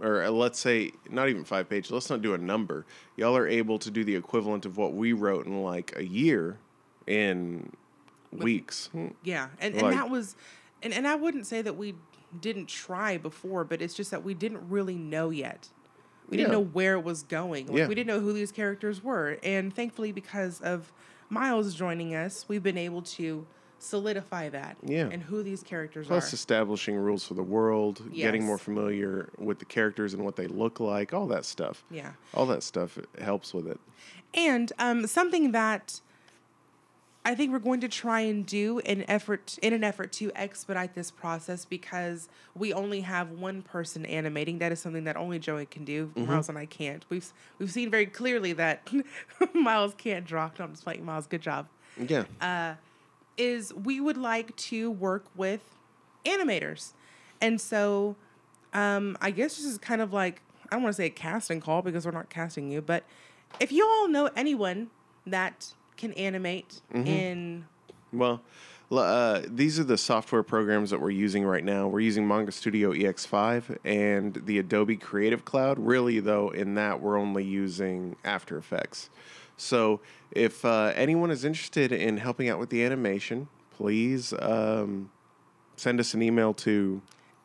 or 0.00 0.22
uh, 0.24 0.30
let's 0.30 0.58
say 0.58 0.92
not 1.10 1.28
even 1.28 1.44
five 1.44 1.68
pages. 1.68 1.90
Let's 1.90 2.08
not 2.10 2.22
do 2.22 2.34
a 2.34 2.38
number. 2.38 2.86
Y'all 3.16 3.36
are 3.36 3.46
able 3.46 3.78
to 3.80 3.90
do 3.90 4.02
the 4.04 4.16
equivalent 4.16 4.64
of 4.66 4.76
what 4.76 4.94
we 4.94 5.12
wrote 5.12 5.46
in 5.46 5.62
like 5.62 5.94
a 5.96 6.04
year 6.04 6.58
in 7.06 7.70
weeks. 8.32 8.90
Yeah, 9.22 9.48
and, 9.60 9.74
and 9.74 9.82
Like- 9.82 9.94
that 9.94 10.10
was, 10.10 10.36
and, 10.82 10.92
and 10.92 11.06
I 11.06 11.14
wouldn't 11.14 11.46
say 11.46 11.62
that 11.62 11.76
we 11.76 11.94
didn't 12.40 12.66
try 12.66 13.16
before, 13.16 13.64
but 13.64 13.80
it's 13.80 13.94
just 13.94 14.10
that 14.10 14.24
we 14.24 14.34
didn't 14.34 14.68
really 14.68 14.96
know 14.96 15.30
yet. 15.30 15.68
We 16.28 16.36
didn't 16.36 16.52
know 16.52 16.60
where 16.64 16.94
it 16.94 17.04
was 17.04 17.22
going. 17.22 17.66
Like, 17.68 17.76
Yeah. 17.76 17.86
We 17.86 17.94
didn't 17.94 18.08
know 18.08 18.18
who 18.20 18.32
these 18.32 18.50
characters 18.50 19.02
were, 19.02 19.38
and 19.44 19.72
thankfully, 19.72 20.10
because 20.10 20.60
of 20.60 20.92
Miles 21.28 21.74
joining 21.74 22.14
us, 22.14 22.44
we've 22.48 22.62
been 22.62 22.78
able 22.78 23.02
to 23.02 23.46
solidify 23.78 24.48
that. 24.48 24.76
Yeah. 24.82 25.08
And 25.10 25.22
who 25.22 25.42
these 25.42 25.62
characters 25.62 26.06
Plus, 26.06 26.16
are. 26.16 26.20
Plus 26.20 26.32
establishing 26.32 26.96
rules 26.96 27.26
for 27.26 27.34
the 27.34 27.42
world, 27.42 28.02
getting 28.14 28.44
more 28.44 28.58
familiar 28.58 29.30
with 29.38 29.58
the 29.58 29.64
characters 29.64 30.14
and 30.14 30.24
what 30.24 30.36
they 30.36 30.46
look 30.46 30.80
like, 30.80 31.12
all 31.12 31.26
that 31.28 31.44
stuff. 31.44 31.84
Yeah. 31.90 32.12
All 32.34 32.46
that 32.46 32.62
stuff 32.62 32.98
helps 33.20 33.52
with 33.52 33.66
it. 33.66 33.78
And 34.34 34.72
um, 34.78 35.06
something 35.06 35.52
that 35.52 36.00
I 37.26 37.34
think 37.34 37.52
we're 37.52 37.58
going 37.58 37.80
to 37.80 37.88
try 37.88 38.20
and 38.20 38.46
do 38.46 38.78
in 38.78 39.04
effort 39.10 39.58
in 39.60 39.72
an 39.72 39.82
effort 39.82 40.12
to 40.12 40.30
expedite 40.36 40.94
this 40.94 41.10
process 41.10 41.64
because 41.64 42.28
we 42.54 42.72
only 42.72 43.00
have 43.00 43.32
one 43.32 43.62
person 43.62 44.06
animating. 44.06 44.58
That 44.58 44.70
is 44.70 44.78
something 44.78 45.02
that 45.04 45.16
only 45.16 45.40
Joey 45.40 45.66
can 45.66 45.84
do. 45.84 46.12
Miles 46.14 46.48
and 46.48 46.56
I 46.56 46.66
can't. 46.66 47.04
We've 47.08 47.26
we've 47.58 47.72
seen 47.72 47.90
very 47.90 48.06
clearly 48.06 48.52
that 48.52 48.88
Miles 49.54 49.94
can't 49.98 50.24
draw. 50.24 50.50
No, 50.56 50.66
I'm 50.66 50.70
just 50.70 50.84
playing 50.84 51.04
Miles. 51.04 51.26
Good 51.26 51.42
job. 51.42 51.66
Yeah. 51.98 52.26
Uh, 52.40 52.74
is 53.36 53.74
we 53.74 54.00
would 54.00 54.16
like 54.16 54.54
to 54.56 54.88
work 54.88 55.24
with 55.34 55.62
animators. 56.24 56.92
And 57.40 57.60
so 57.60 58.14
um, 58.72 59.18
I 59.20 59.32
guess 59.32 59.56
this 59.56 59.64
is 59.64 59.78
kind 59.78 60.00
of 60.00 60.12
like, 60.12 60.42
I 60.70 60.76
don't 60.76 60.84
want 60.84 60.94
to 60.94 60.96
say 60.96 61.06
a 61.06 61.10
casting 61.10 61.60
call 61.60 61.82
because 61.82 62.06
we're 62.06 62.12
not 62.12 62.30
casting 62.30 62.70
you, 62.70 62.80
but 62.80 63.02
if 63.58 63.72
you 63.72 63.84
all 63.84 64.08
know 64.08 64.30
anyone 64.36 64.90
that 65.26 65.72
can 65.96 66.12
animate 66.14 66.80
in, 67.06 67.66
Well, 68.12 68.42
uh, 68.92 69.42
these 69.48 69.80
are 69.80 69.84
the 69.84 69.98
software 69.98 70.44
programs 70.44 70.90
that 70.90 71.00
we're 71.00 71.10
using 71.10 71.44
right 71.44 71.64
now. 71.64 71.88
We're 71.88 72.00
using 72.00 72.26
Manga 72.26 72.52
Studio 72.52 72.92
EX5 72.92 73.78
and 73.84 74.40
the 74.46 74.58
Adobe 74.58 74.96
Creative 74.96 75.44
Cloud. 75.44 75.78
Really, 75.78 76.20
though, 76.20 76.50
in 76.50 76.74
that 76.76 77.00
we're 77.00 77.18
only 77.18 77.42
using 77.42 78.14
After 78.24 78.56
Effects. 78.56 79.10
So, 79.56 80.00
if 80.30 80.64
uh, 80.64 80.92
anyone 80.94 81.30
is 81.30 81.44
interested 81.44 81.90
in 81.90 82.18
helping 82.18 82.48
out 82.48 82.60
with 82.60 82.70
the 82.70 82.84
animation, 82.84 83.48
please 83.76 84.32
um, 84.38 85.10
send 85.76 85.98
us 85.98 86.14
an 86.14 86.22
email 86.22 86.54
to 86.54 87.02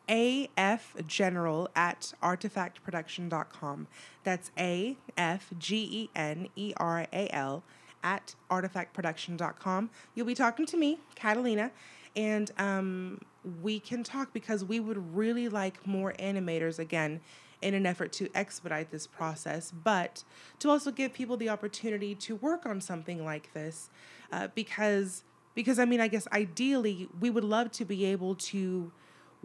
afgeneral 0.08 1.68
at 1.74 2.12
artefactproduction.com. 2.22 3.86
That's 4.24 4.50
A 4.58 4.96
F 5.16 5.50
G 5.58 5.88
E 5.90 6.10
N 6.14 6.48
E 6.54 6.72
R 6.76 7.06
A 7.12 7.34
L 7.34 7.62
at 8.02 8.34
artefactproduction.com. 8.50 9.90
You'll 10.14 10.26
be 10.26 10.34
talking 10.34 10.66
to 10.66 10.76
me, 10.76 10.98
Catalina, 11.14 11.70
and 12.16 12.50
um, 12.58 13.20
we 13.62 13.80
can 13.80 14.02
talk 14.02 14.32
because 14.32 14.64
we 14.64 14.80
would 14.80 15.14
really 15.16 15.48
like 15.48 15.86
more 15.86 16.12
animators 16.18 16.78
again 16.78 17.20
in 17.62 17.74
an 17.74 17.86
effort 17.86 18.12
to 18.12 18.28
expedite 18.34 18.90
this 18.90 19.06
process, 19.06 19.72
but 19.84 20.24
to 20.58 20.68
also 20.68 20.90
give 20.90 21.12
people 21.12 21.36
the 21.36 21.48
opportunity 21.48 22.14
to 22.16 22.36
work 22.36 22.66
on 22.66 22.80
something 22.80 23.24
like 23.24 23.52
this 23.54 23.88
uh, 24.32 24.48
because 24.54 25.22
because 25.54 25.78
I 25.78 25.84
mean 25.84 26.00
I 26.00 26.08
guess 26.08 26.26
ideally 26.32 27.08
we 27.20 27.30
would 27.30 27.44
love 27.44 27.70
to 27.72 27.84
be 27.84 28.04
able 28.06 28.34
to 28.36 28.90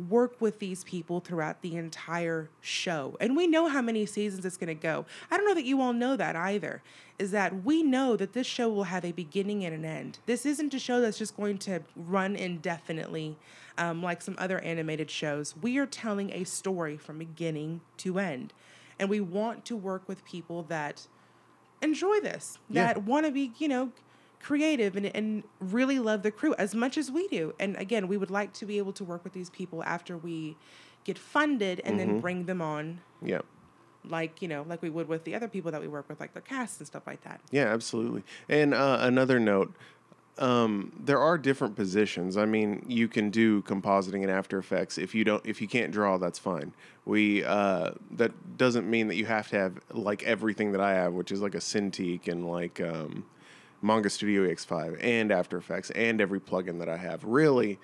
work 0.10 0.39
with 0.39 0.60
these 0.60 0.84
people 0.84 1.20
throughout 1.20 1.62
the 1.62 1.75
entire 1.75 2.50
show. 2.62 3.18
And 3.20 3.36
we 3.36 3.48
know 3.48 3.68
how 3.68 3.82
many 3.82 4.06
seasons 4.06 4.46
it's 4.46 4.58
going 4.58 4.68
to 4.68 4.75
go. 4.75 5.06
I 5.32 5.38
don't 5.38 5.46
know 5.46 5.56
that 5.56 5.66
you 5.66 5.82
all 5.82 5.94
know 5.94 6.16
that 6.16 6.36
either. 6.36 6.84
Is 7.18 7.32
that 7.32 7.63
we 7.63 7.82
know 7.82 8.16
that 8.16 8.34
this 8.34 8.46
show 8.46 8.70
will 8.70 8.84
have 8.84 9.04
a 9.04 9.12
beginning 9.12 9.66
and 9.66 9.74
an 9.74 9.84
end. 9.86 10.20
This 10.27 10.46
isn't 10.46 10.74
a 10.75 10.80
show 10.80 11.01
that's 11.01 11.18
just 11.18 11.36
going 11.36 11.58
to 11.60 11.82
run 11.96 12.36
indefinitely 12.36 13.38
um, 13.80 14.04
like 14.04 14.22
some 14.22 14.36
other 14.38 14.60
animated 14.60 15.10
shows. 15.10 15.56
We 15.60 15.80
are 15.80 15.88
telling 15.88 16.32
a 16.32 16.44
story 16.44 16.96
from 16.98 17.18
beginning 17.18 17.82
to 17.98 18.20
end. 18.20 18.54
And 19.00 19.10
we 19.10 19.20
want 19.20 19.66
to 19.66 19.75
work 19.75 20.08
with 20.08 20.24
people 20.25 20.63
that 20.70 21.08
enjoy 21.82 22.20
this, 22.20 22.60
Yeah. 22.70 22.94
that 22.94 23.04
want 23.04 23.25
to 23.25 23.32
be, 23.32 23.51
you 23.58 23.68
know, 23.68 23.92
creative 24.39 24.96
and, 24.96 25.06
and 25.08 25.44
really 25.60 26.00
love 26.00 26.24
the 26.24 26.32
crew 26.32 26.56
as 26.58 26.74
much 26.75 26.98
as 26.98 27.12
we 27.12 27.27
do. 27.27 27.53
And 27.60 27.75
again, 27.77 28.08
we 28.08 28.17
would 28.17 28.32
like 28.32 28.53
to 28.53 28.65
be 28.65 28.77
able 28.77 28.94
to 28.94 29.03
work 29.03 29.24
with 29.24 29.34
these 29.34 29.50
people 29.50 29.84
after 29.84 30.17
we 30.17 30.56
get 31.03 31.17
funded 31.17 31.82
and 31.84 32.00
then 32.00 32.20
bring 32.20 32.46
them 32.46 32.62
on 32.62 33.00
yeah. 33.22 33.39
like, 34.03 34.41
you 34.41 34.48
know, 34.48 34.65
like 34.67 34.82
we 34.82 34.89
would 34.89 35.08
with 35.08 35.24
the 35.24 35.36
other 35.36 35.48
people 35.48 35.72
that 35.72 35.82
we 35.82 35.88
work 35.88 36.08
with, 36.10 36.20
like 36.20 36.34
the 36.34 36.41
casts 36.41 36.79
and 36.79 36.88
stuff 36.88 37.08
like 37.08 37.22
that. 37.24 37.41
Yeah, 37.51 37.65
absolutely. 37.65 38.24
And 38.50 38.74
uh, 38.74 38.98
another 39.01 39.39
note, 39.39 39.74
um, 40.39 40.91
there 41.00 41.20
are 41.20 41.38
different 41.38 41.75
positions. 41.75 42.38
I 42.38 42.46
mean, 42.46 42.86
you 42.88 43.08
can 43.08 43.29
do 43.32 43.63
compositing 43.63 44.24
in 44.24 44.29
After 44.29 44.58
Effects. 44.60 44.98
If 44.98 45.15
you 45.15 45.24
don't, 45.24 45.44
if 45.46 45.62
you 45.62 45.67
can't 45.67 45.91
draw, 45.91 46.17
that's 46.17 46.38
fine. 46.39 46.74
We 47.06 47.44
uh, 47.44 47.91
that 48.12 48.58
doesn't 48.58 48.88
mean 48.88 49.08
that 49.08 49.15
you 49.15 49.25
have 49.25 49.50
to 49.50 49.58
have 49.58 49.79
like 49.91 50.24
everything 50.24 50.74
that 50.74 50.82
I 50.82 50.94
have, 50.94 51.13
which 51.13 51.32
is 51.32 51.41
like 51.41 51.56
a 51.56 51.60
Cintiq 51.60 52.27
and 52.27 52.48
like 52.48 52.79
um, 52.82 53.25
Manga 53.81 54.10
Studio 54.10 54.48
X5 54.48 54.98
and 55.01 55.31
After 55.31 55.57
Effects 55.57 55.89
and 55.91 56.19
every 56.22 56.39
plugin 56.39 56.79
that 56.79 56.89
I 56.89 56.98
have. 56.98 57.24
Really, 57.24 57.79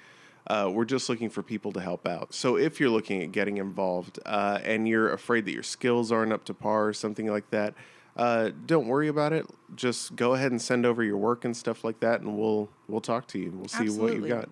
uh, 0.48 0.70
we're 0.74 0.86
just 0.86 1.10
looking 1.10 1.30
for 1.30 1.42
people 1.42 1.72
to 1.74 1.80
help 1.80 2.08
out. 2.08 2.34
So 2.34 2.58
if 2.58 2.80
you're 2.80 2.90
looking 2.90 3.22
at 3.24 3.32
getting 3.32 3.58
involved 3.58 4.20
uh, 4.26 4.60
and 4.64 4.88
you're 4.88 5.12
afraid 5.12 5.46
that 5.46 5.54
your 5.54 5.64
skills 5.64 6.12
aren't 6.12 6.34
up 6.34 6.46
to 6.46 6.54
par 6.54 6.88
or 6.88 6.94
something 6.94 7.28
like 7.28 7.50
that, 7.52 7.74
uh, 8.16 8.52
don't 8.66 8.88
worry 8.88 9.08
about 9.08 9.34
it. 9.34 9.48
Just 9.76 10.16
go 10.16 10.34
ahead 10.34 10.52
and 10.52 10.62
send 10.62 10.86
over 10.86 11.04
your 11.04 11.18
work 11.18 11.46
and 11.46 11.56
stuff 11.58 11.84
like 11.84 12.00
that, 12.02 12.22
and 12.22 12.38
we'll 12.38 12.70
we'll 12.88 13.02
talk 13.02 13.28
to 13.28 13.40
you. 13.40 13.52
We'll 13.52 13.68
see 13.68 13.90
what 13.90 14.14
you've 14.14 14.28
got. 14.28 14.50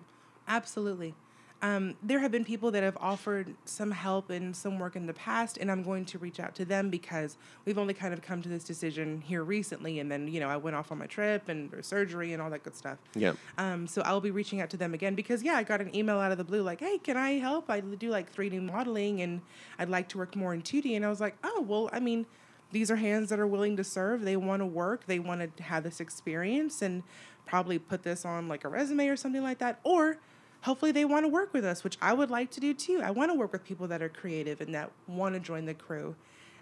Absolutely. 0.48 1.14
Um, 1.62 1.94
there 2.02 2.18
have 2.18 2.32
been 2.32 2.44
people 2.44 2.72
that 2.72 2.82
have 2.82 2.96
offered 3.00 3.54
some 3.64 3.92
help 3.92 4.30
and 4.30 4.54
some 4.54 4.80
work 4.80 4.96
in 4.96 5.06
the 5.06 5.14
past, 5.14 5.58
and 5.58 5.70
I'm 5.70 5.84
going 5.84 6.04
to 6.06 6.18
reach 6.18 6.40
out 6.40 6.56
to 6.56 6.64
them 6.64 6.90
because 6.90 7.38
we've 7.64 7.78
only 7.78 7.94
kind 7.94 8.12
of 8.12 8.20
come 8.20 8.42
to 8.42 8.48
this 8.48 8.64
decision 8.64 9.20
here 9.20 9.44
recently. 9.44 10.00
And 10.00 10.10
then, 10.10 10.26
you 10.26 10.40
know, 10.40 10.48
I 10.48 10.56
went 10.56 10.74
off 10.74 10.90
on 10.90 10.98
my 10.98 11.06
trip 11.06 11.48
and 11.48 11.72
surgery 11.84 12.32
and 12.32 12.42
all 12.42 12.50
that 12.50 12.64
good 12.64 12.74
stuff. 12.74 12.98
Yeah. 13.14 13.34
Um, 13.58 13.86
so 13.86 14.02
I'll 14.02 14.20
be 14.20 14.32
reaching 14.32 14.60
out 14.60 14.70
to 14.70 14.76
them 14.76 14.92
again 14.92 15.14
because, 15.14 15.44
yeah, 15.44 15.54
I 15.54 15.62
got 15.62 15.80
an 15.80 15.94
email 15.94 16.18
out 16.18 16.32
of 16.32 16.38
the 16.38 16.44
blue 16.44 16.62
like, 16.62 16.80
hey, 16.80 16.98
can 16.98 17.16
I 17.16 17.38
help? 17.38 17.70
I 17.70 17.78
do 17.78 18.10
like 18.10 18.34
3D 18.34 18.60
modeling 18.60 19.22
and 19.22 19.40
I'd 19.78 19.88
like 19.88 20.08
to 20.10 20.18
work 20.18 20.34
more 20.34 20.52
in 20.52 20.62
2D. 20.62 20.96
And 20.96 21.06
I 21.06 21.08
was 21.08 21.20
like, 21.20 21.36
oh, 21.44 21.60
well, 21.60 21.88
I 21.92 22.00
mean, 22.00 22.26
these 22.72 22.90
are 22.90 22.96
hands 22.96 23.28
that 23.28 23.38
are 23.38 23.46
willing 23.46 23.76
to 23.76 23.84
serve. 23.84 24.22
They 24.22 24.36
want 24.36 24.62
to 24.62 24.66
work. 24.66 25.06
They 25.06 25.20
want 25.20 25.56
to 25.56 25.62
have 25.62 25.84
this 25.84 26.00
experience 26.00 26.82
and 26.82 27.04
probably 27.46 27.78
put 27.78 28.02
this 28.02 28.24
on 28.24 28.48
like 28.48 28.64
a 28.64 28.68
resume 28.68 29.06
or 29.06 29.16
something 29.16 29.42
like 29.42 29.58
that. 29.58 29.78
Or 29.84 30.18
hopefully 30.62 30.92
they 30.92 31.04
want 31.04 31.24
to 31.24 31.28
work 31.28 31.52
with 31.52 31.64
us, 31.64 31.84
which 31.84 31.98
I 32.00 32.12
would 32.12 32.30
like 32.30 32.50
to 32.52 32.60
do 32.60 32.72
too. 32.74 33.00
I 33.04 33.10
want 33.10 33.30
to 33.30 33.34
work 33.34 33.52
with 33.52 33.64
people 33.64 33.86
that 33.88 34.02
are 34.02 34.08
creative 34.08 34.60
and 34.60 34.74
that 34.74 34.90
want 35.06 35.34
to 35.34 35.40
join 35.40 35.66
the 35.66 35.74
crew. 35.74 36.16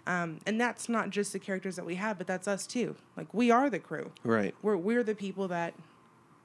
Um, 0.07 0.39
and 0.45 0.59
that's 0.59 0.89
not 0.89 1.11
just 1.11 1.31
the 1.31 1.39
characters 1.39 1.75
that 1.75 1.85
we 1.85 1.95
have, 1.95 2.17
but 2.17 2.27
that's 2.27 2.47
us 2.47 2.65
too. 2.65 2.95
Like 3.15 3.33
we 3.33 3.51
are 3.51 3.69
the 3.69 3.79
crew. 3.79 4.11
Right. 4.23 4.55
We're 4.61 4.77
we're 4.77 5.03
the 5.03 5.15
people 5.15 5.47
that 5.49 5.75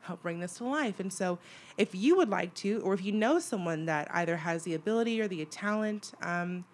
help 0.03 0.23
bring 0.23 0.41
this 0.41 0.55
to 0.59 0.65
life. 0.65 1.01
And 1.01 1.13
so, 1.13 1.39
if 1.77 1.95
you 1.95 2.17
would 2.17 2.29
like 2.29 2.55
to, 2.55 2.81
or 2.83 2.95
if 2.95 3.05
you 3.05 3.13
know 3.13 3.39
someone 3.39 3.87
that 3.87 4.09
either 4.13 4.37
has 4.37 4.63
the 4.63 4.75
ability 4.75 5.21
or 5.21 5.29
the 5.29 5.45
talent, 5.47 6.13
um, 6.23 6.65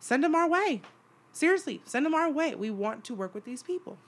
send 0.00 0.24
them 0.24 0.34
our 0.34 0.48
way. 0.48 0.82
Seriously, 1.32 1.82
send 1.84 2.06
them 2.06 2.14
our 2.14 2.30
way. 2.30 2.54
We 2.54 2.70
want 2.70 3.04
to 3.04 3.14
work 3.14 3.34
with 3.34 3.44
these 3.44 3.62
people. 3.62 3.98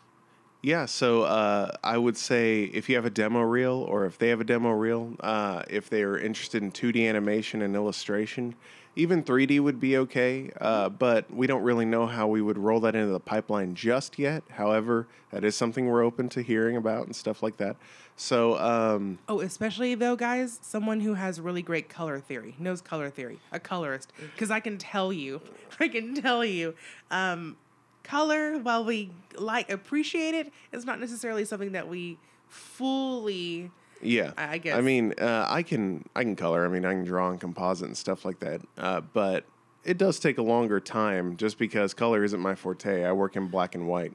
Yeah, 0.63 0.85
so 0.85 1.23
uh, 1.23 1.71
I 1.83 1.97
would 1.97 2.19
say 2.19 2.65
if 2.65 2.89
you 2.89 2.97
have 2.97 3.07
a 3.07 3.11
demo 3.11 3.41
reel 3.41 3.77
or 3.89 4.05
if 4.05 4.19
they 4.19 4.29
have 4.29 4.41
a 4.41 4.45
demo 4.45 4.71
reel, 4.73 5.15
uh, 5.21 5.63
if 5.71 5.89
they 5.89 6.03
are 6.03 6.19
interested 6.19 6.63
in 6.63 6.71
2D 6.71 7.09
animation 7.09 7.63
and 7.63 7.75
illustration, 7.75 8.55
even 8.95 9.23
3D 9.23 9.61
would 9.61 9.81
be 9.81 9.97
okay, 9.97 10.51
uh, 10.61 10.91
but 10.91 11.33
we 11.33 11.47
don't 11.47 11.63
really 11.63 11.87
know 11.87 12.07
how 12.07 12.27
we 12.27 12.43
would 12.43 12.59
roll 12.59 12.81
that 12.81 12.95
into 12.95 13.11
the 13.11 13.21
pipeline 13.21 13.75
just 13.75 14.19
yet. 14.19 14.43
However, 14.51 15.07
that 15.31 15.45
is 15.45 15.57
something 15.57 15.87
we're 15.87 16.03
open 16.05 16.29
to 16.31 16.43
hearing 16.43 16.77
about 16.77 17.07
and 17.07 17.17
stuff 17.17 17.43
like 17.43 17.57
that. 17.59 17.77
So, 18.17 18.59
um, 18.59 19.19
Oh, 19.31 19.41
especially 19.41 19.95
though, 19.95 20.17
guys, 20.17 20.59
someone 20.61 21.01
who 21.01 21.15
has 21.15 21.41
really 21.41 21.63
great 21.63 21.89
color 21.89 22.21
theory, 22.21 22.55
knows 22.59 22.83
color 22.83 23.09
theory, 23.09 23.39
a 23.51 23.59
colorist. 23.59 24.13
Because 24.35 24.51
I 24.51 24.61
can 24.61 24.77
tell 24.77 25.11
you, 25.11 25.41
I 25.81 25.89
can 25.89 26.15
tell 26.15 26.45
you, 26.45 26.75
um, 27.11 27.57
color, 28.03 28.59
while 28.59 28.85
we 28.85 29.11
like 29.37 29.71
appreciate 29.71 30.35
it, 30.35 30.47
it, 30.73 30.77
is 30.77 30.85
not 30.85 31.01
necessarily 31.01 31.45
something 31.45 31.73
that 31.73 31.89
we 31.89 32.19
fully. 32.49 33.71
yeah, 34.03 34.33
I- 34.37 34.55
I 34.55 34.59
guess. 34.59 34.77
I 34.77 34.81
mean, 34.81 35.15
uh, 35.21 35.47
I 35.49 35.63
can 35.63 36.05
I 36.15 36.23
can 36.23 36.37
color. 36.37 36.65
I 36.65 36.69
mean, 36.69 36.85
I 36.85 36.93
can 36.93 37.05
draw 37.05 37.31
and 37.31 37.41
composite 37.41 37.87
and 37.87 37.97
stuff 37.97 38.25
like 38.25 38.41
that. 38.41 38.61
Uh, 38.79 39.01
but 39.01 39.45
it 39.85 39.99
does 39.99 40.19
take 40.19 40.39
a 40.39 40.43
longer 40.43 40.81
time 40.81 41.37
just 41.37 41.59
because 41.59 41.95
color 41.95 42.25
isn't 42.25 42.41
my 42.41 42.55
forte. 42.55 43.05
I 43.05 43.13
work 43.13 43.37
in 43.37 43.49
black 43.49 43.75
and 43.75 43.87
white. 43.89 44.13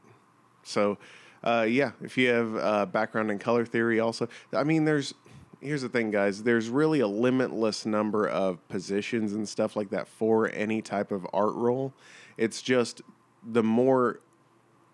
So, 0.64 0.98
uh, 1.44 1.66
yeah, 1.68 1.92
if 2.02 2.18
you 2.18 2.30
have 2.30 2.56
uh, 2.56 2.86
background 2.88 3.32
in 3.32 3.40
color 3.40 3.66
theory, 3.66 4.00
also, 4.00 4.28
I 4.54 4.64
mean, 4.64 4.86
there's 4.86 5.14
here's 5.62 5.82
the 5.82 5.90
thing, 5.90 6.12
guys. 6.12 6.44
There's 6.44 6.70
really 6.70 7.00
a 7.00 7.08
limitless 7.08 7.86
number 7.86 8.28
of 8.28 8.68
positions 8.68 9.34
and 9.34 9.48
stuff 9.48 9.76
like 9.76 9.90
that 9.92 10.08
for 10.08 10.50
any 10.52 10.82
type 10.82 11.12
of 11.12 11.26
art 11.34 11.54
role. 11.56 11.94
It's 12.38 12.62
just 12.62 13.02
the 13.46 13.64
more 13.64 14.20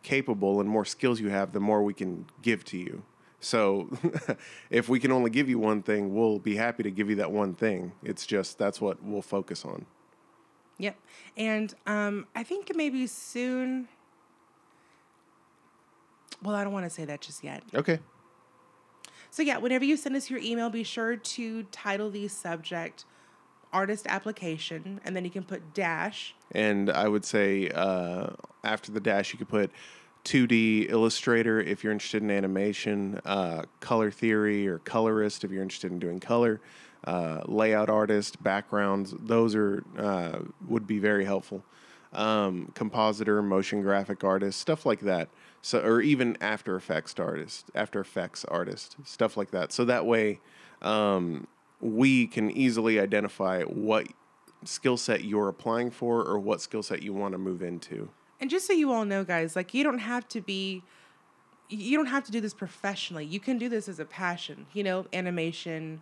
capable 0.03 0.59
and 0.59 0.69
more 0.69 0.85
skills 0.85 1.19
you 1.19 1.29
have, 1.29 1.53
the 1.53 1.59
more 1.59 1.83
we 1.83 1.93
can 1.93 2.25
give 2.41 2.63
to 2.65 2.77
you. 2.77 3.03
So, 3.39 3.89
if 4.69 4.87
we 4.87 4.99
can 4.99 5.11
only 5.11 5.31
give 5.31 5.49
you 5.49 5.57
one 5.57 5.81
thing, 5.81 6.13
we'll 6.13 6.39
be 6.39 6.55
happy 6.55 6.83
to 6.83 6.91
give 6.91 7.09
you 7.09 7.15
that 7.15 7.31
one 7.31 7.55
thing. 7.55 7.91
It's 8.03 8.25
just 8.25 8.57
that's 8.57 8.79
what 8.79 9.01
we'll 9.03 9.23
focus 9.23 9.65
on. 9.65 9.85
Yep. 10.77 10.95
And 11.37 11.73
um, 11.87 12.27
I 12.35 12.43
think 12.43 12.75
maybe 12.75 13.07
soon. 13.07 13.87
Well, 16.43 16.55
I 16.55 16.63
don't 16.63 16.73
want 16.73 16.85
to 16.85 16.89
say 16.89 17.05
that 17.05 17.21
just 17.21 17.43
yet. 17.43 17.63
Okay. 17.73 17.99
So 19.29 19.43
yeah, 19.43 19.57
whenever 19.57 19.85
you 19.85 19.95
send 19.95 20.15
us 20.15 20.29
your 20.29 20.39
email, 20.39 20.69
be 20.69 20.83
sure 20.83 21.15
to 21.15 21.63
title 21.63 22.09
the 22.09 22.27
subject 22.27 23.05
artist 23.73 24.07
application, 24.07 24.99
and 25.05 25.15
then 25.15 25.25
you 25.25 25.31
can 25.31 25.43
put 25.43 25.73
dash. 25.73 26.35
And 26.51 26.89
I 26.89 27.07
would 27.07 27.25
say 27.25 27.69
uh, 27.69 28.27
after 28.63 28.91
the 28.91 28.99
dash, 28.99 29.33
you 29.33 29.39
could 29.39 29.49
put 29.49 29.71
2D 30.25 30.89
Illustrator 30.89 31.59
if 31.59 31.83
you're 31.83 31.93
interested 31.93 32.21
in 32.21 32.29
animation, 32.29 33.19
uh, 33.25 33.63
color 33.79 34.11
theory 34.11 34.67
or 34.67 34.79
colorist 34.79 35.43
if 35.43 35.51
you're 35.51 35.63
interested 35.63 35.91
in 35.91 35.99
doing 35.99 36.19
color, 36.19 36.61
uh, 37.05 37.41
layout 37.45 37.89
artist, 37.89 38.41
backgrounds. 38.43 39.13
Those 39.19 39.55
are 39.55 39.83
uh, 39.97 40.39
would 40.67 40.85
be 40.85 40.99
very 40.99 41.25
helpful. 41.25 41.63
Um, 42.13 42.71
compositor, 42.75 43.41
motion 43.41 43.81
graphic 43.81 44.23
artist, 44.23 44.59
stuff 44.59 44.85
like 44.85 44.99
that. 45.01 45.29
So, 45.61 45.79
or 45.79 46.01
even 46.01 46.37
After 46.41 46.75
Effects 46.75 47.15
artist, 47.17 47.71
After 47.73 48.01
Effects 48.01 48.43
artist, 48.45 48.97
stuff 49.05 49.37
like 49.37 49.51
that. 49.51 49.71
So 49.71 49.85
that 49.85 50.05
way, 50.05 50.39
um, 50.81 51.47
we 51.81 52.27
can 52.27 52.51
easily 52.51 52.99
identify 52.99 53.63
what 53.63 54.07
skill 54.63 54.97
set 54.97 55.23
you're 55.23 55.47
applying 55.47 55.91
for 55.91 56.21
or 56.23 56.39
what 56.39 56.61
skill 56.61 56.83
set 56.83 57.01
you 57.01 57.13
want 57.13 57.33
to 57.33 57.37
move 57.37 57.61
into. 57.61 58.09
And 58.39 58.49
just 58.49 58.67
so 58.67 58.73
you 58.73 58.91
all 58.91 59.05
know, 59.05 59.23
guys, 59.23 59.55
like 59.55 59.73
you 59.73 59.83
don't 59.83 59.99
have 59.99 60.27
to 60.29 60.41
be, 60.41 60.83
you 61.69 61.97
don't 61.97 62.07
have 62.07 62.23
to 62.25 62.31
do 62.31 62.41
this 62.41 62.53
professionally. 62.53 63.25
You 63.25 63.39
can 63.39 63.57
do 63.57 63.69
this 63.69 63.87
as 63.87 63.99
a 63.99 64.05
passion, 64.05 64.65
you 64.73 64.83
know, 64.83 65.05
animation, 65.13 66.01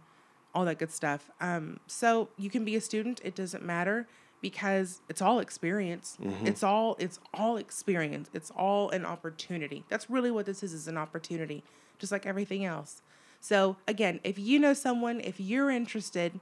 all 0.53 0.65
that 0.65 0.79
good 0.79 0.91
stuff. 0.91 1.29
Um, 1.39 1.79
so 1.87 2.29
you 2.37 2.49
can 2.49 2.65
be 2.65 2.75
a 2.75 2.81
student. 2.81 3.21
It 3.23 3.35
doesn't 3.35 3.63
matter 3.63 4.07
because 4.41 5.01
it's 5.09 5.21
all 5.21 5.39
experience. 5.39 6.17
It's 6.45 6.63
all 6.63 6.95
it's 6.99 7.19
all 7.33 7.57
experience. 7.57 8.29
It's 8.33 8.51
all 8.51 8.89
an 8.89 9.05
opportunity. 9.05 9.83
That's 9.89 10.09
really 10.09 10.31
what 10.31 10.45
this 10.45 10.63
is 10.63 10.73
is 10.73 10.87
an 10.87 10.97
opportunity, 10.97 11.63
just 11.97 12.11
like 12.11 12.25
everything 12.25 12.63
else. 12.65 13.01
So 13.39 13.77
again, 13.87 14.19
if 14.23 14.37
you 14.37 14.59
know 14.59 14.73
someone, 14.73 15.21
if 15.21 15.39
you're 15.39 15.69
interested, 15.69 16.39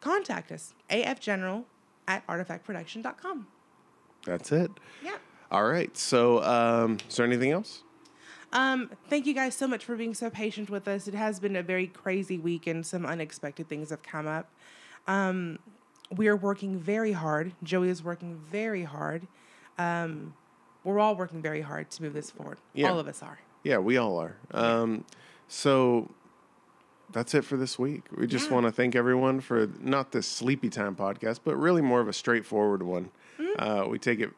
contact 0.00 0.52
us. 0.52 0.74
afgeneral 0.90 1.64
at 2.06 2.26
artefactproduction.com. 2.26 3.46
That's 4.24 4.52
it. 4.52 4.70
Yeah. 5.02 5.16
All 5.50 5.64
right. 5.64 5.96
So, 5.96 6.42
um, 6.44 6.98
is 7.08 7.16
there 7.16 7.26
anything 7.26 7.50
else? 7.50 7.82
Um, 8.52 8.90
thank 9.08 9.26
you 9.26 9.34
guys 9.34 9.54
so 9.54 9.66
much 9.66 9.84
for 9.84 9.96
being 9.96 10.14
so 10.14 10.28
patient 10.28 10.70
with 10.70 10.88
us. 10.88 11.06
It 11.06 11.14
has 11.14 11.38
been 11.38 11.56
a 11.56 11.62
very 11.62 11.86
crazy 11.86 12.38
week 12.38 12.66
and 12.66 12.84
some 12.84 13.06
unexpected 13.06 13.68
things 13.68 13.90
have 13.90 14.02
come 14.02 14.26
up. 14.26 14.50
Um, 15.06 15.58
we 16.10 16.26
are 16.28 16.36
working 16.36 16.78
very 16.78 17.12
hard. 17.12 17.52
Joey 17.62 17.88
is 17.88 18.02
working 18.02 18.40
very 18.50 18.82
hard. 18.82 19.26
Um, 19.78 20.34
we're 20.82 20.98
all 20.98 21.14
working 21.14 21.40
very 21.40 21.60
hard 21.60 21.90
to 21.90 22.02
move 22.02 22.12
this 22.12 22.30
forward. 22.30 22.58
Yeah. 22.74 22.90
All 22.90 22.98
of 22.98 23.06
us 23.06 23.22
are. 23.22 23.38
Yeah, 23.62 23.78
we 23.78 23.98
all 23.98 24.18
are. 24.18 24.36
Um, 24.52 25.04
so 25.52 26.08
that's 27.12 27.34
it 27.34 27.44
for 27.44 27.56
this 27.56 27.76
week. 27.76 28.04
We 28.16 28.26
just 28.28 28.48
Yeah. 28.48 28.54
want 28.54 28.66
to 28.66 28.72
thank 28.72 28.94
everyone 28.94 29.40
for 29.40 29.66
not 29.80 30.12
this 30.12 30.28
sleepy 30.28 30.68
time 30.70 30.94
podcast, 30.94 31.40
but 31.42 31.56
really 31.56 31.82
more 31.82 32.00
of 32.00 32.06
a 32.08 32.12
straightforward 32.12 32.84
one. 32.84 33.10
Mm-hmm. 33.38 33.60
Uh, 33.60 33.86
we 33.88 33.98
take 33.98 34.20
it 34.20 34.30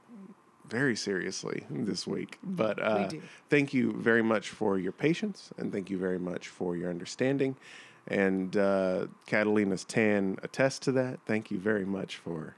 very 0.66 0.96
seriously 0.96 1.66
this 1.68 2.06
week. 2.06 2.38
But 2.42 2.82
uh, 2.82 3.08
do. 3.08 3.22
thank 3.50 3.74
you 3.74 3.92
very 3.92 4.22
much 4.22 4.48
for 4.48 4.78
your 4.78 4.92
patience 4.92 5.50
and 5.58 5.70
thank 5.70 5.90
you 5.90 5.98
very 5.98 6.18
much 6.18 6.48
for 6.48 6.74
your 6.76 6.88
understanding. 6.88 7.56
And 8.08 8.56
uh, 8.56 9.08
Catalina's 9.26 9.84
tan 9.84 10.38
attests 10.42 10.78
to 10.80 10.92
that. 10.92 11.20
Thank 11.26 11.50
you 11.50 11.58
very 11.58 11.84
much 11.84 12.16
for. 12.16 12.56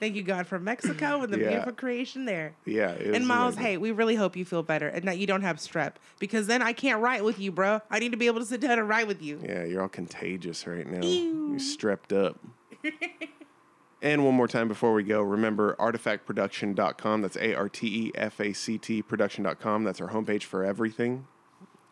Thank 0.00 0.16
you, 0.16 0.22
God, 0.22 0.46
for 0.46 0.58
Mexico 0.58 1.20
and 1.22 1.32
the 1.32 1.38
Yeah. 1.38 1.48
beautiful 1.50 1.72
creation 1.74 2.24
there. 2.24 2.54
yeah. 2.64 2.90
And 2.92 3.26
Miles, 3.28 3.54
amazing. 3.56 3.62
hey, 3.72 3.76
we 3.76 3.90
really 3.92 4.14
hope 4.16 4.34
you 4.34 4.44
feel 4.46 4.62
better 4.62 4.88
and 4.88 5.06
that 5.06 5.18
you 5.18 5.26
don't 5.26 5.42
have 5.42 5.58
strep 5.58 5.94
because 6.18 6.46
then 6.46 6.62
I 6.62 6.72
can't 6.72 7.02
write 7.02 7.22
with 7.22 7.38
you, 7.38 7.52
bro. 7.52 7.82
I 7.90 7.98
need 7.98 8.10
to 8.12 8.16
be 8.18 8.26
able 8.26 8.40
to 8.40 8.46
sit 8.46 8.60
down 8.62 8.78
and 8.78 8.88
write 8.88 9.06
with 9.06 9.20
you. 9.22 9.40
Yeah, 9.44 9.64
you're 9.64 9.82
all 9.82 9.88
contagious 9.88 10.66
right 10.66 10.86
now. 10.86 11.02
Ew. 11.06 11.50
You're 11.50 11.58
strapped 11.58 12.14
up. 12.14 12.38
and 14.02 14.24
one 14.24 14.34
more 14.34 14.48
time 14.48 14.68
before 14.68 14.94
we 14.94 15.02
go, 15.02 15.20
remember 15.22 15.76
artefactproduction.com. 15.78 17.20
That's 17.22 17.36
A 17.36 17.54
R 17.54 17.68
T 17.68 17.86
E 18.06 18.12
F 18.14 18.40
A 18.40 18.52
C 18.54 18.78
T 18.78 19.02
production.com. 19.02 19.84
That's 19.84 20.00
our 20.00 20.08
homepage 20.08 20.44
for 20.44 20.64
everything. 20.64 21.26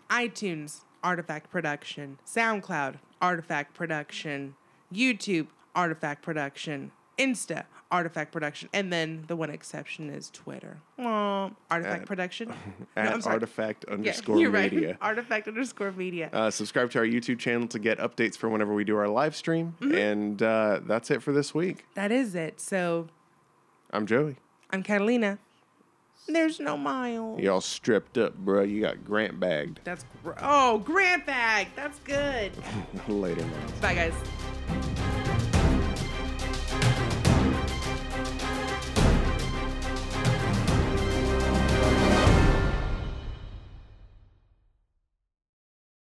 iTunes, 0.08 0.84
Arte 1.04 1.22
Fact 1.22 1.50
Production, 1.50 2.18
SoundCloud, 2.26 2.94
Arte 3.20 3.42
Fact 3.42 3.74
Production, 3.74 4.54
YouTube, 4.92 5.48
Arte 5.74 5.94
Fact 6.00 6.22
Production, 6.22 6.92
Insta, 7.18 7.64
Arte 7.90 8.10
Fact 8.12 8.32
Production, 8.32 8.68
and 8.74 8.92
then 8.92 9.24
the 9.28 9.36
one 9.36 9.48
exception 9.50 10.10
is 10.10 10.28
Twitter. 10.30 10.76
Aw, 10.98 11.50
Arte 11.70 11.84
Fact 11.84 12.02
At- 12.02 12.06
Production. 12.06 12.48
No, 12.96 13.02
At 13.02 13.12
I'm 13.14 13.20
sorry. 13.22 13.34
artifact 13.34 13.84
Yeah, 13.88 13.94
underscore 13.94 14.38
you're 14.40 14.50
right. 14.50 14.72
media. 14.72 14.98
ArteFact 15.02 15.46
underscore 15.46 15.92
media. 15.92 16.28
Uh, 16.32 16.50
subscribe 16.50 16.90
to 16.90 16.98
our 16.98 17.04
YouTube 17.06 17.38
channel 17.38 17.66
to 17.68 17.78
get 17.78 17.98
updates 17.98 18.36
for 18.36 18.48
whenever 18.48 18.74
we 18.74 18.84
do 18.84 18.96
our 18.96 19.08
live 19.08 19.34
stream. 19.36 19.74
Mm-hmm. 19.80 19.94
And 19.94 20.42
uh, 20.42 20.80
that's 20.84 21.10
it 21.10 21.22
for 21.22 21.32
this 21.32 21.54
week. 21.54 21.86
that 21.94 22.10
is 22.12 22.34
it. 22.34 22.60
So 22.60 23.06
I'm 23.90 24.04
Joey. 24.06 24.36
I'm 24.70 24.82
Catalina. 24.82 25.38
There's 26.26 26.60
no 26.60 26.76
mile. 26.76 27.36
Y'all 27.40 27.62
stripped 27.62 28.18
up, 28.18 28.36
bro. 28.36 28.62
You 28.62 28.82
got 28.82 29.02
Grant 29.02 29.40
bagged. 29.40 29.80
That's 29.84 30.04
gr- 30.22 30.32
oh 30.42 30.78
Grant 30.78 31.24
bag. 31.24 31.68
That's 31.74 31.98
good. 32.00 32.52
Later, 33.08 33.40
man. 33.46 33.72
Bye 33.80 33.94
guys. 33.94 34.12